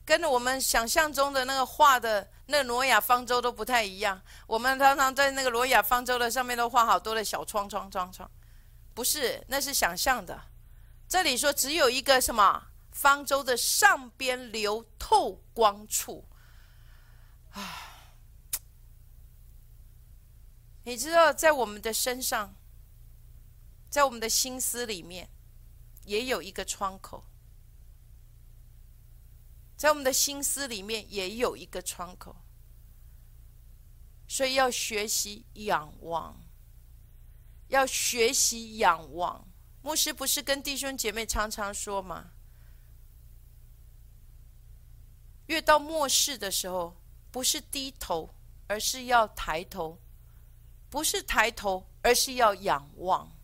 [0.04, 4.20] 跟我们想象中的那个画的那挪亚方舟都不太一样。
[4.48, 8.28] 我们常常在那个挪亚方舟的上面都画好多的小窗窗窗窗，
[8.92, 10.36] 不是，那是想象的。
[11.08, 16.26] 这里说只有一个什么方舟的上边留透光处
[17.50, 17.92] 啊。
[20.84, 22.56] 你知道，在我们的身上，
[23.90, 25.28] 在我们的心思里面，
[26.06, 27.22] 也有一个窗口；
[29.76, 32.34] 在我们的心思里面，也有一个窗口。
[34.26, 36.40] 所以要学习仰望，
[37.68, 39.46] 要学习仰望。
[39.82, 42.32] 牧师不是跟弟兄姐妹常常说吗？
[45.46, 46.96] 越到末世的时候，
[47.30, 48.34] 不是低头，
[48.66, 49.98] 而是要抬头。
[50.88, 53.36] 不是抬头，而是要仰望，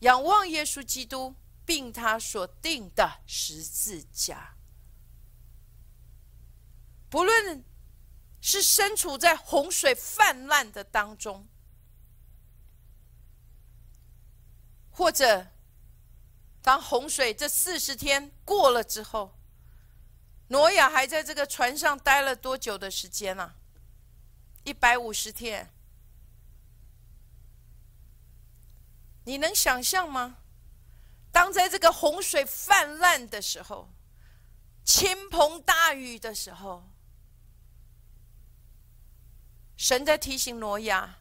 [0.00, 1.34] 仰望耶稣基督，
[1.66, 4.56] 并他所定的十字架。
[7.10, 7.62] 不论
[8.40, 11.46] 是身处在洪水泛滥的当中，
[14.90, 15.46] 或者
[16.62, 19.38] 当洪水这四十天过了之后，
[20.52, 23.54] 挪亚还在这个船上待了多久的时间呢？
[24.64, 25.72] 一百五十天。
[29.24, 30.36] 你能想象吗？
[31.32, 33.88] 当在这个洪水泛滥的时候，
[34.84, 36.86] 倾盆大雨的时候，
[39.78, 41.16] 神在提醒挪亚：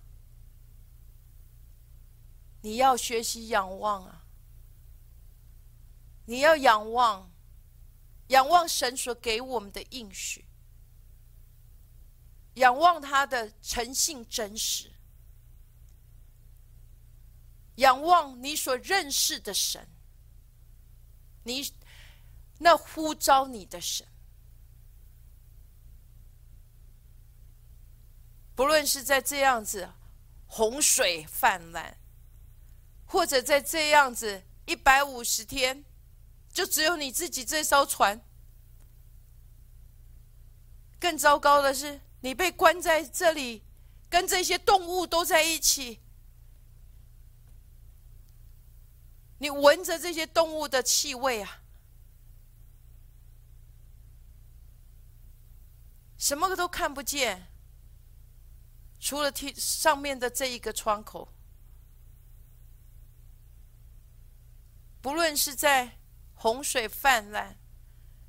[2.60, 4.26] 你要学习仰望啊！
[6.26, 7.31] 你要仰望，
[8.32, 10.46] 仰望神所给我们的应许，
[12.54, 14.90] 仰望他的诚信真实，
[17.76, 19.86] 仰望你所认识的神，
[21.44, 21.74] 你
[22.58, 24.08] 那呼召你的神，
[28.56, 29.92] 不论是在这样子
[30.48, 31.98] 洪水泛滥，
[33.06, 35.84] 或者在这样子一百五十天。
[36.54, 38.22] 就只有你自己这艘船。
[41.00, 43.64] 更糟糕的是，你被关在这里，
[44.10, 46.02] 跟这些动物都在一起。
[49.40, 51.64] 你闻着这些动物的气味啊，
[56.18, 57.48] 什么都看不见，
[59.00, 61.34] 除了天上面的这一个窗口。
[65.02, 66.01] 不论是在。
[66.42, 67.56] 洪水泛滥，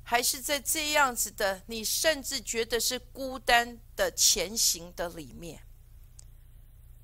[0.03, 5.65] 还是在这样子的，你甚至觉得是孤单的前行的里面，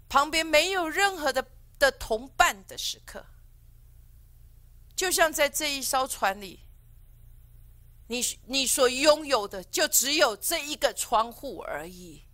[0.07, 1.43] 旁边没有任何的
[1.79, 3.25] 的同伴的时刻，
[4.95, 6.59] 就像在这一艘船里，
[8.05, 12.25] 你你所拥有的就只有这一个窗户而已。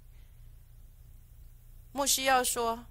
[1.93, 2.87] 牧师要说，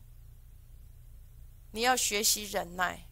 [1.72, 3.03] 你要学习忍耐。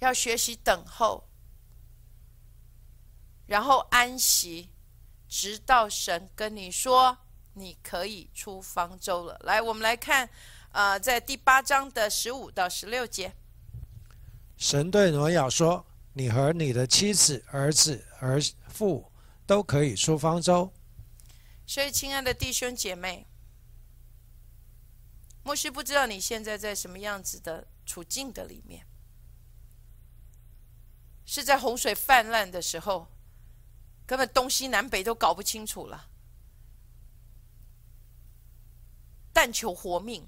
[0.00, 1.28] 要学习等候，
[3.46, 4.70] 然后安息，
[5.28, 7.16] 直到神跟你说
[7.54, 9.38] 你可以出方舟了。
[9.44, 10.28] 来，我们来看，
[10.72, 13.34] 呃，在第八章的十五到十六节，
[14.56, 15.84] 神对挪亚说
[16.14, 19.12] ：“你和你的妻子、儿子、儿妇
[19.46, 20.72] 都可以出方舟。”
[21.66, 23.26] 所以，亲爱的弟兄姐妹，
[25.42, 28.86] 牧师不知道你现在在什么样子的处境的里面。
[31.32, 33.06] 是在洪水泛滥的时候，
[34.04, 36.08] 根本东西南北都搞不清楚了，
[39.32, 40.26] 但求活命，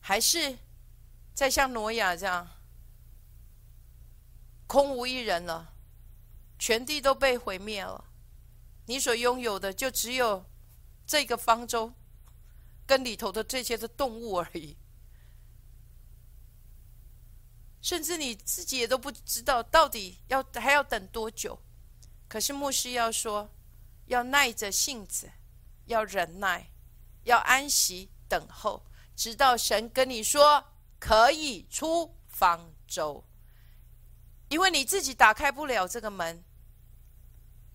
[0.00, 0.58] 还是
[1.34, 2.48] 在像挪亚这样，
[4.66, 5.72] 空无一人了，
[6.58, 8.06] 全地都被毁灭了，
[8.86, 10.44] 你所拥有的就只有
[11.06, 11.92] 这个方舟，
[12.84, 14.76] 跟里头的这些的动物而已。
[17.80, 21.58] 甚至你自己也都不知道到底要还要等多久，
[22.28, 23.48] 可是牧师要说，
[24.06, 25.30] 要耐着性子，
[25.86, 26.70] 要忍耐，
[27.22, 30.64] 要安息等候，直到神跟你说
[30.98, 33.24] 可以出方舟，
[34.48, 36.42] 因为你自己打开不了这个门，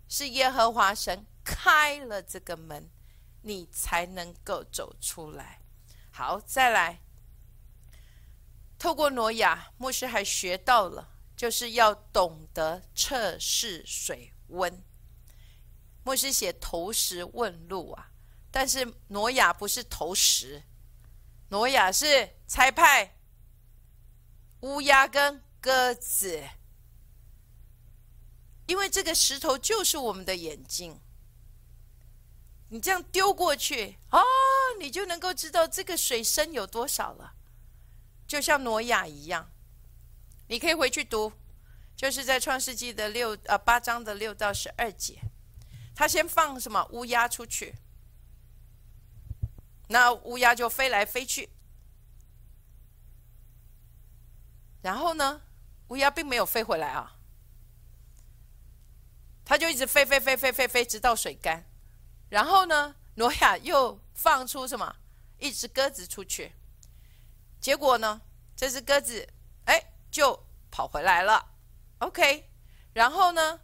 [0.08, 2.89] 是耶和华神开了这个门，
[3.41, 5.62] 你才能够走出来。
[6.12, 6.99] 好，再来。
[8.84, 11.07] 透过挪亚，牧师还学到了，
[11.38, 14.84] 就是要懂得测试水温。
[16.03, 18.11] 牧师写投石问路啊，
[18.51, 20.63] 但是挪亚不是投石，
[21.47, 23.15] 挪亚是差派
[24.59, 26.43] 乌鸦跟鸽子，
[28.65, 30.99] 因为这个石头就是我们的眼睛，
[32.67, 34.19] 你这样丢过去啊，
[34.77, 37.36] 你就能够知道这个水深有多少了。
[38.34, 39.47] 就像挪亚一样，
[40.47, 41.31] 你可以回去读，
[41.95, 45.19] 就是在创世纪的六呃八章的六到十二节，
[45.93, 46.84] 他先放什么？
[46.91, 47.75] 乌鸦出去，
[49.89, 51.47] 那乌鸦就飞来飞去，
[54.81, 55.41] 然后呢，
[55.89, 57.19] 乌鸦并没有飞回来啊，
[59.45, 61.63] 他就一直飞飞飞飞飞飞，直到水干，
[62.29, 64.95] 然后呢，挪亚又放出什么？
[65.38, 66.53] 一只鸽子出去。
[67.64, 68.22] 结果呢？
[68.57, 69.26] 这只鸽子，
[69.68, 70.38] 哎，就
[70.70, 71.45] 跑回来了。
[71.99, 72.51] OK，
[72.91, 73.61] 然后呢？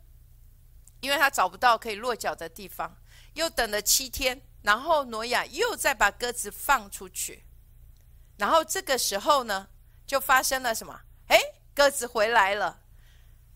[1.02, 2.96] 因为他找不到可以落脚的地方，
[3.34, 7.46] 又等了七天，然后挪亚又再把鸽子放出去。
[8.38, 9.68] 然后这个时候呢，
[10.08, 11.02] 就发生了什么？
[11.28, 11.38] 哎，
[11.76, 12.80] 鸽子回来了，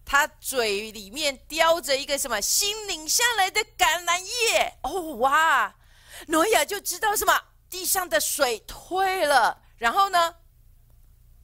[0.03, 4.73] 它嘴里面叼着一个什么新拧下来的橄榄叶。
[4.81, 5.73] 哦哇！
[6.27, 7.33] 挪亚就知道什么？
[7.69, 9.62] 地上的水退了。
[9.83, 10.33] 然后呢，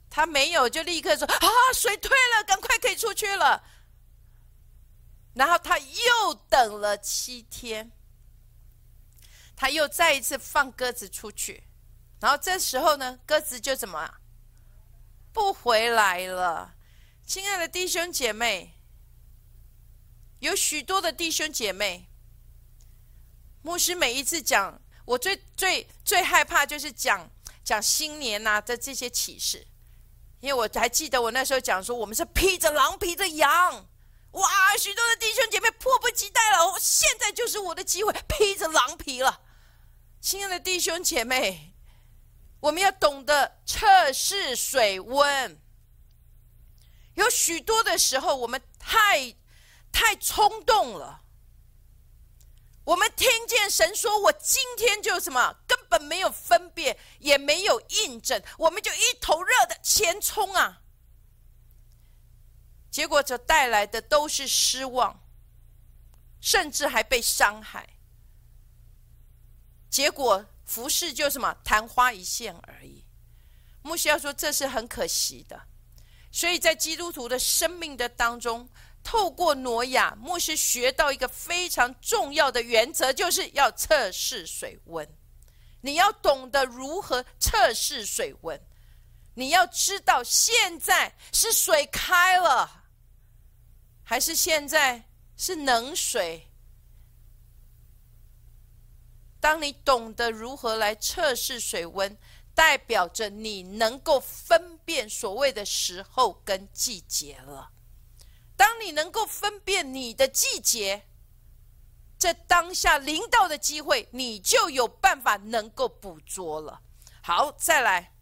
[0.10, 3.62] 他没有就立刻说：“啊，水退了，赶快可以出去了。”
[5.36, 7.92] 然后他又等了七天，
[9.58, 11.66] 他又再一次放鸽子出去，
[12.22, 14.10] 然后这时候呢，鸽子就怎么
[15.34, 16.76] 不回来了？
[17.26, 18.74] 亲爱的弟兄姐妹，
[20.40, 22.08] 有许多的弟兄姐妹，
[23.62, 27.30] 牧师每一次讲，我最最最害怕就是讲
[27.70, 29.68] 讲新年呐的这些启示，
[30.40, 33.88] 因为我还记得我那时候讲说，我们是披着狼皮的羊，
[34.32, 39.42] 哇，许多的弟兄姐妹迫不及待了，现在就是我的机会，披着狼皮了。
[40.20, 41.76] 亲爱的弟兄姐妹，
[42.60, 45.62] 我们要懂得测试水温。
[47.14, 49.36] 有许多的时候，我们太。
[49.92, 51.22] 太冲动了。
[52.90, 60.82] 我们听见神说：“我今天就什么，根本没有分辨，也没有印证，我们就一头热的前冲啊！”
[62.90, 65.24] 结果这带来的都是失望，
[66.42, 67.88] 甚至还被伤害。
[69.88, 73.06] 结果服饰就什么昙花一现而已。
[73.84, 75.62] 牧师要说，这是很可惜的。
[76.32, 78.68] 所以在基督徒的生命的当中。
[79.04, 85.08] 透过挪亚，牧师学到一个非常重要的原则，就是要测试水温。
[85.82, 88.60] 你要懂得如何测试水温，
[89.34, 92.84] 你要知道现在是水开了，
[94.04, 96.46] 还是现在是冷水。
[99.40, 102.18] 当你懂得如何来测试水温，
[102.54, 107.72] 代表着你能够分辨所谓的时候跟季节了。
[108.60, 111.06] 当你能够分辨你的季节，
[112.18, 116.82] 在当下临到的机会，你就有办法能够捕捉了。
[117.22, 118.14] 好，再来，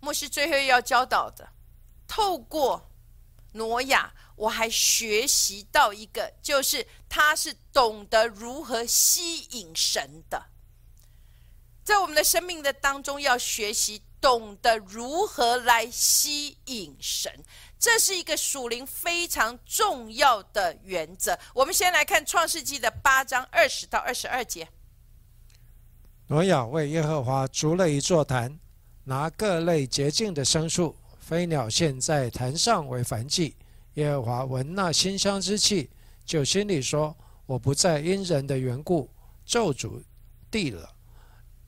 [0.00, 1.48] 牧师最后要教导的，
[2.06, 2.90] 透过
[3.52, 10.50] 挪亚，我还学习到一个，就是他是懂得如何吸引神的，
[11.82, 17.42] 在我们的生命的当中，要学习懂得如何来吸引神。
[17.82, 21.36] 这是一个属灵非常重要的原则。
[21.52, 24.68] 我们先来看创世纪的八章二十到二十二节。
[26.28, 28.56] 挪亚为耶和华筑了一座坛，
[29.02, 33.56] 拿各类洁净的牲畜、飞鸟献在坛上为燔祭。
[33.94, 35.90] 耶和华闻那馨香之气，
[36.24, 37.12] 就心里说
[37.46, 39.10] ：“我不再因人的缘故
[39.44, 40.00] 咒诅
[40.52, 40.88] 地了。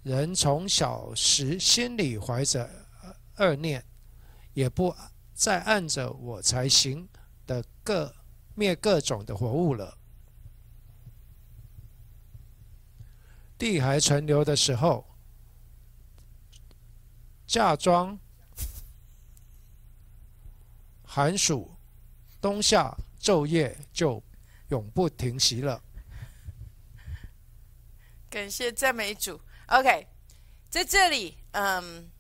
[0.05, 2.71] 人从小时心里怀着
[3.39, 3.85] 恶念，
[4.53, 4.95] 也不。”
[5.35, 7.09] 再按着我才行
[7.47, 8.14] 的各
[8.55, 9.99] 灭各种的活物了。
[13.59, 15.05] 地还存留的时候，
[17.47, 18.18] 嫁妆、
[21.03, 21.74] 寒暑、
[22.41, 24.22] 冬夏昼夜就
[24.68, 25.82] 永不停息了。
[28.28, 29.41] 感谢赞美主。
[29.68, 30.09] OK，
[30.68, 32.11] 在这里，嗯，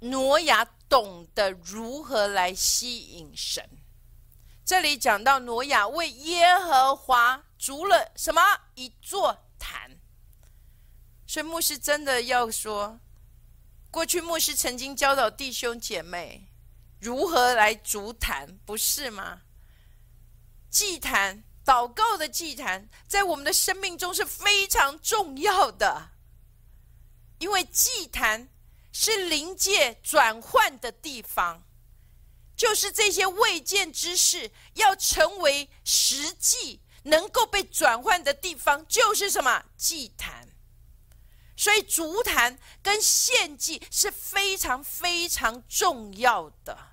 [0.00, 0.68] 挪亚。
[0.88, 3.68] 懂得如何来吸引神。
[4.64, 8.40] 这里讲到挪亚为耶和华筑了什么
[8.74, 10.00] 一座坛，
[11.26, 12.98] 所以牧师真的要说，
[13.90, 16.48] 过去牧师曾经教导弟兄姐妹
[16.98, 19.42] 如何来筑坛，不是吗？
[20.70, 26.10] 祭坛、祷告的祭坛，在我们的生命中是非常重要的，
[27.38, 28.48] 因为祭坛。
[28.96, 31.64] 是灵界转换的地方，
[32.56, 40.48] 就是这些未见之事要成为实际能够被转换的地方，就是什么祭坛。
[41.56, 46.92] 所以，足坛跟献祭是非常非常重要的。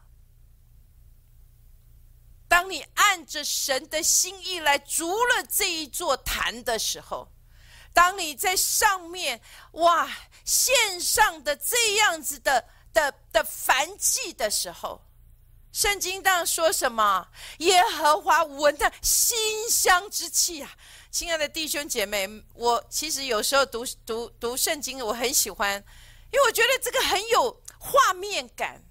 [2.47, 7.31] 当你按着神的心意来足了这一座坛的时候，
[7.93, 9.41] 当你在上面，
[9.73, 10.09] 哇！
[10.43, 14.99] 线上的这样子的的的凡祭的时候，
[15.71, 17.29] 圣经当说什么？
[17.59, 19.37] 耶和华闻的馨
[19.69, 20.75] 香之气啊！
[21.11, 25.75] 亲爱的弟兄姐妹，我其实有时候读读读圣经，我很喜欢，
[26.31, 28.83] 因为我觉得这个很有画面感。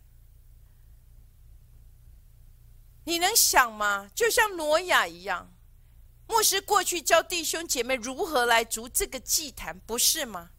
[3.05, 4.09] 你能想吗？
[4.14, 5.53] 就像挪亚一样，
[6.31, 10.51] 牧师过去教弟兄姐妹如何来筑这个祭坛，不是吗？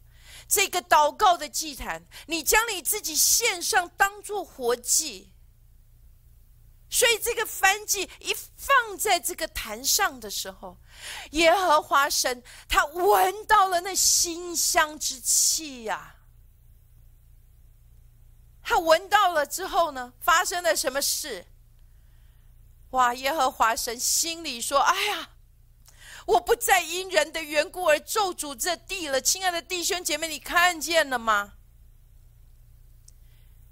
[0.45, 5.31] 这个祷告的祭坛，你将你自己献上，当做活祭。
[6.89, 10.77] 所以这个燔祭一放在这个坛上的时候，
[11.31, 16.17] 耶和华神他闻到了那馨香之气呀。
[18.61, 21.47] 他闻到了之后呢，发生了什么事？
[22.89, 23.13] 哇！
[23.13, 25.29] 耶和华神心里说：“哎呀。”
[26.31, 31.55] 我不再因人的缘故而咒诅这地了，亲爱的弟兄姐妹，你看见了吗？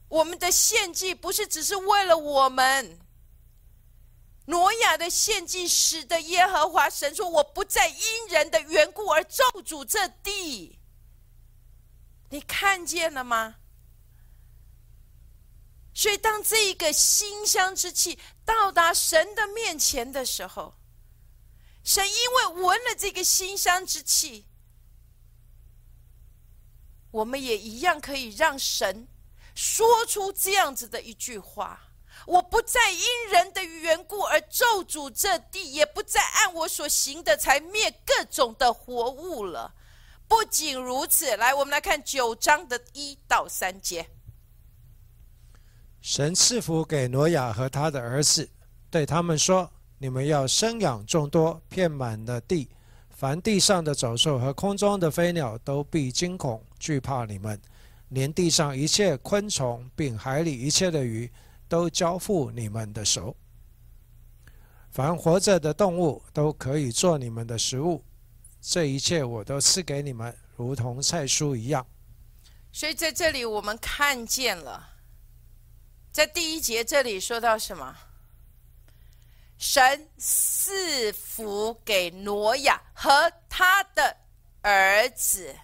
[0.09, 2.99] 我们的献祭不是只是为了我们，
[4.47, 10.77] 挪亚的献祭使得耶和华神说：“我不再因人的缘故而咒诅这地。”
[12.29, 13.55] 你看见了吗？
[15.93, 20.73] 所以，当这一个馨香之气到达神的面前的时候，
[21.83, 24.45] 神因为闻了这个馨香之气，
[27.11, 29.07] 我们也一样可以让神
[29.55, 31.81] 说出这样子的一句话。
[32.27, 33.01] 我不再因
[33.31, 39.73] 人的缘故而咒诅这地，也不再按我所行的才灭各种的活物了。
[40.27, 44.11] 不仅如此，来，我们来看九章的一到三节。
[46.01, 48.49] 神赐福给挪亚和他的儿子，
[48.91, 52.67] 对他们说：“你们要生养众多，遍满了地。
[53.11, 57.61] 凡地上的走兽和空中的飞鸟都必惊恐惧怕你们，
[58.07, 61.31] 连地上一切昆虫，并海里一切的鱼。”
[61.69, 63.37] 都交付你们的手。
[64.89, 68.03] 凡活着的动物都可以做你们的食物，
[68.59, 71.85] 这一切我都赐给你们，如同菜蔬一样。
[72.71, 74.95] 所以在这里我们看见了，
[76.11, 77.95] 在第一节这里说到什么？
[79.59, 84.17] 神赐福给挪亚和他的
[84.63, 85.55] 儿子，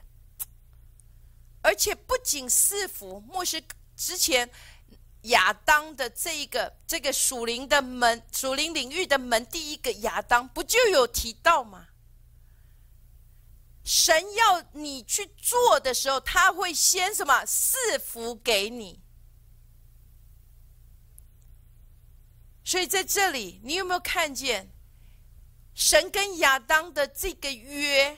[1.64, 3.64] 而且不仅赐福，牧师
[3.96, 4.48] 之前。
[5.30, 11.88] 亚当的这一个这个属灵的门，属灵领域的门，第一个亚当不就有提到吗？
[13.84, 19.02] 神要你去做的时候，他会先什么赐福给你。
[22.66, 24.70] 所以在这里，你有没有看见
[25.76, 28.18] 神跟亚当的这个约？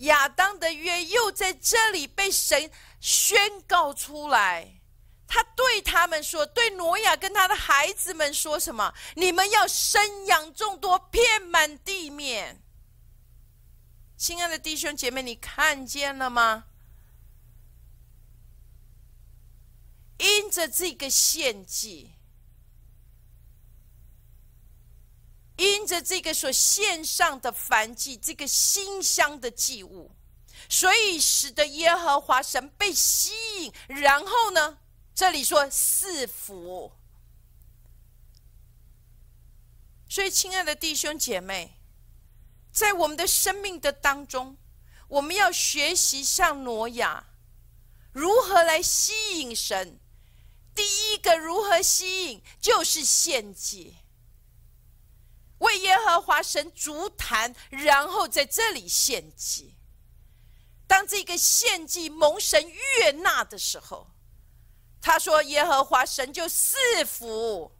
[0.00, 2.70] 亚当的约又在这里被神
[3.00, 4.74] 宣告出来。
[5.26, 8.94] 他对他们说：“对挪亚跟他的孩子们说什么？
[9.14, 12.62] 你们要生养众多，遍满地面。”
[14.16, 16.64] 亲爱的弟兄姐妹，你看见了吗？
[20.18, 22.14] 因着这个献祭，
[25.58, 30.10] 因着这个所献上的燔祭，这个馨香的祭物，
[30.68, 33.32] 所以使得耶和华神被吸
[33.62, 34.78] 引，然后呢？
[35.14, 36.92] 这里说四福，
[40.08, 41.76] 所以亲爱的弟兄姐妹，
[42.70, 44.56] 在我们的生命的当中，
[45.08, 47.24] 我们要学习像挪亚，
[48.12, 49.98] 如何来吸引神。
[50.72, 53.96] 第一个如何吸引，就是献祭，
[55.58, 59.74] 为耶和华神足坛，然后在这里献祭。
[60.86, 64.10] 当这个献祭蒙神悦纳的时候。
[65.00, 67.70] 他说：“耶和华神就赐福，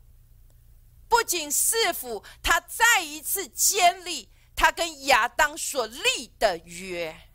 [1.08, 7.32] 不仅赐福，他再一次建立他跟亚当所立的约。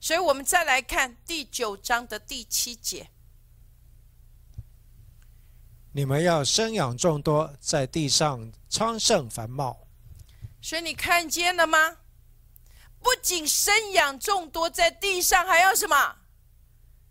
[0.00, 3.10] 所以，我们再来看第九章的第七节：
[5.92, 9.86] 你们要生养众多，在地上昌盛繁茂。
[10.62, 11.98] 所以，你看见了吗？
[13.00, 16.16] 不仅生养众多，在地上还要什么？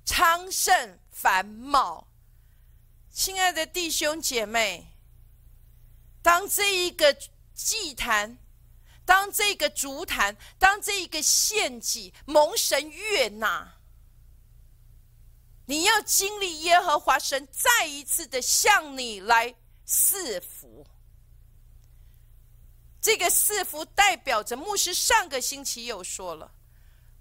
[0.05, 2.07] 昌盛。”繁茂，
[3.11, 4.95] 亲爱的弟兄姐妹，
[6.21, 7.13] 当这一个
[7.53, 8.37] 祭坛，
[9.03, 13.78] 当这个烛坛，当这一个献祭蒙神悦纳，
[15.69, 19.53] 你要经历耶和华神再一次的向你来
[19.85, 20.87] 赐福。
[22.99, 26.51] 这个赐福代表着牧师上个星期又说了，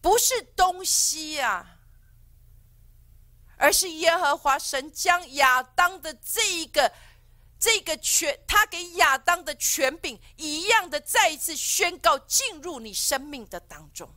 [0.01, 1.77] 不是东西啊。
[3.59, 6.91] 而是耶和华神将亚当的这一个、
[7.61, 14.11] 这个权，他给亚当的权柄一样的，再一次宣告进入你生命的当中。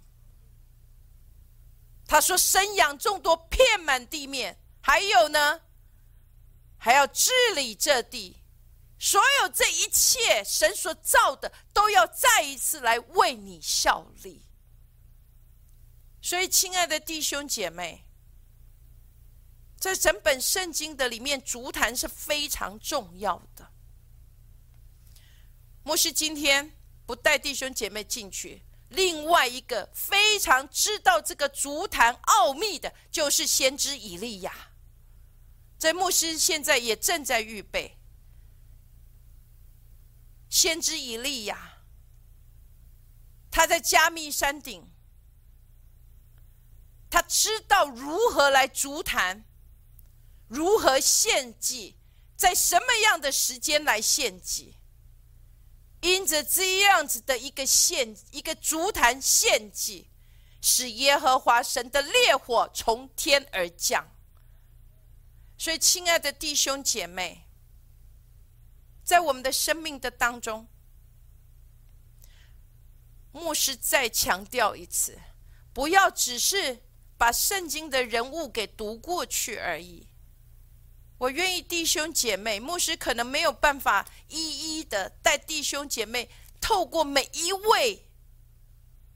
[2.12, 5.62] 他说：“生养众多，遍满地面，还有呢，
[6.78, 8.36] 还要治理这地，
[8.99, 14.45] 所有这一切神所造的，都要再一次来为你效力。”
[16.22, 18.03] 所以，亲爱的弟兄姐妹。
[19.78, 23.72] 在整本圣经的里面，足坛是非常重要的。
[25.84, 26.74] 牧师今天
[27.05, 28.62] 不带弟兄姐妹进去，
[28.92, 34.72] 另外一个非常知道这个足坛奥秘的，就是先知以利亚。
[35.80, 37.98] 这牧师现在也正在预备。
[40.50, 41.78] 先知以利亚，
[43.50, 44.86] 他在加密山顶，
[47.10, 49.46] 他知道如何来足坛。
[50.50, 51.98] 如何献祭？
[52.36, 54.76] 在什么样的时间来献祭？
[56.02, 60.10] 因着这样子的一个献一个烛坛献祭，
[60.62, 64.12] 使耶和华神的烈火从天而降。
[65.58, 67.45] 所以，亲爱的弟兄姐妹，
[69.04, 70.68] 在我们的生命的当中，
[73.32, 75.20] 牧师再强调一次，
[75.72, 76.82] 不要只是
[77.16, 80.08] 把圣经的人物给读过去而已。
[81.22, 86.28] 我愿意弟兄姐妹，牧师可能没有办法一一的带弟兄姐妹
[86.60, 88.08] 透过每一位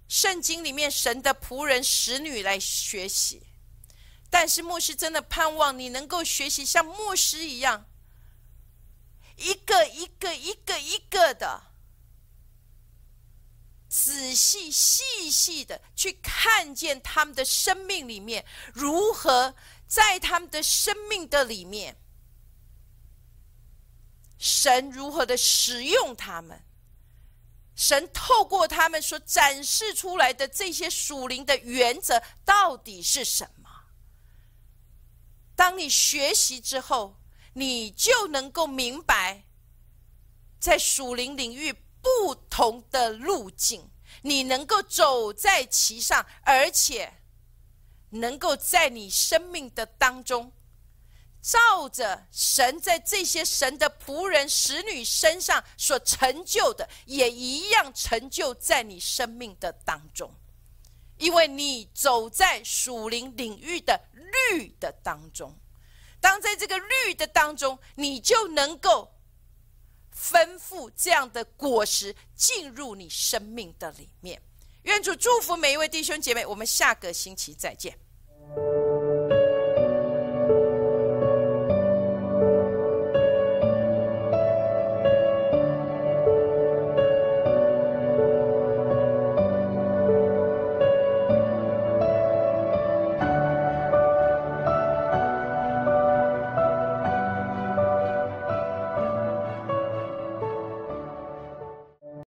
[0.08, 3.41] 圣经里面神的仆人、使女来学习，
[4.30, 7.88] 但是牧师真的盼望你能够学习像牧师一样，
[9.38, 11.64] 一个一个、一个一个的
[13.89, 18.45] 仔细、细细的去看见他们的生命里面
[18.76, 19.56] 如何。
[19.95, 21.95] 在他们的生命的里面，
[24.37, 26.61] 神如何的使用他们？
[27.77, 33.69] 神透过他们所展示出来的这些属灵的原则到底是什么？
[35.55, 37.15] 当你学习之后，
[37.53, 39.45] 你就能够明白，
[40.59, 41.71] 在属灵领域
[42.01, 43.89] 不同的路径，
[44.23, 47.13] 你能够走在其上，而且。
[48.10, 50.51] 能够在你生命的当中，
[51.41, 60.34] 照着神在这些神的仆人、使女身上所成就的，也一样成就在你生命的当中，
[61.18, 63.99] 因为你走在属灵领域的
[64.51, 65.56] 绿的当中。
[66.20, 69.14] 当在这个绿的当中，你就能够
[70.12, 74.41] 吩咐这样的果实进入你生命的里面。
[74.86, 77.97] 愿主祝福每一位弟兄姐妹，我们下个星期再见。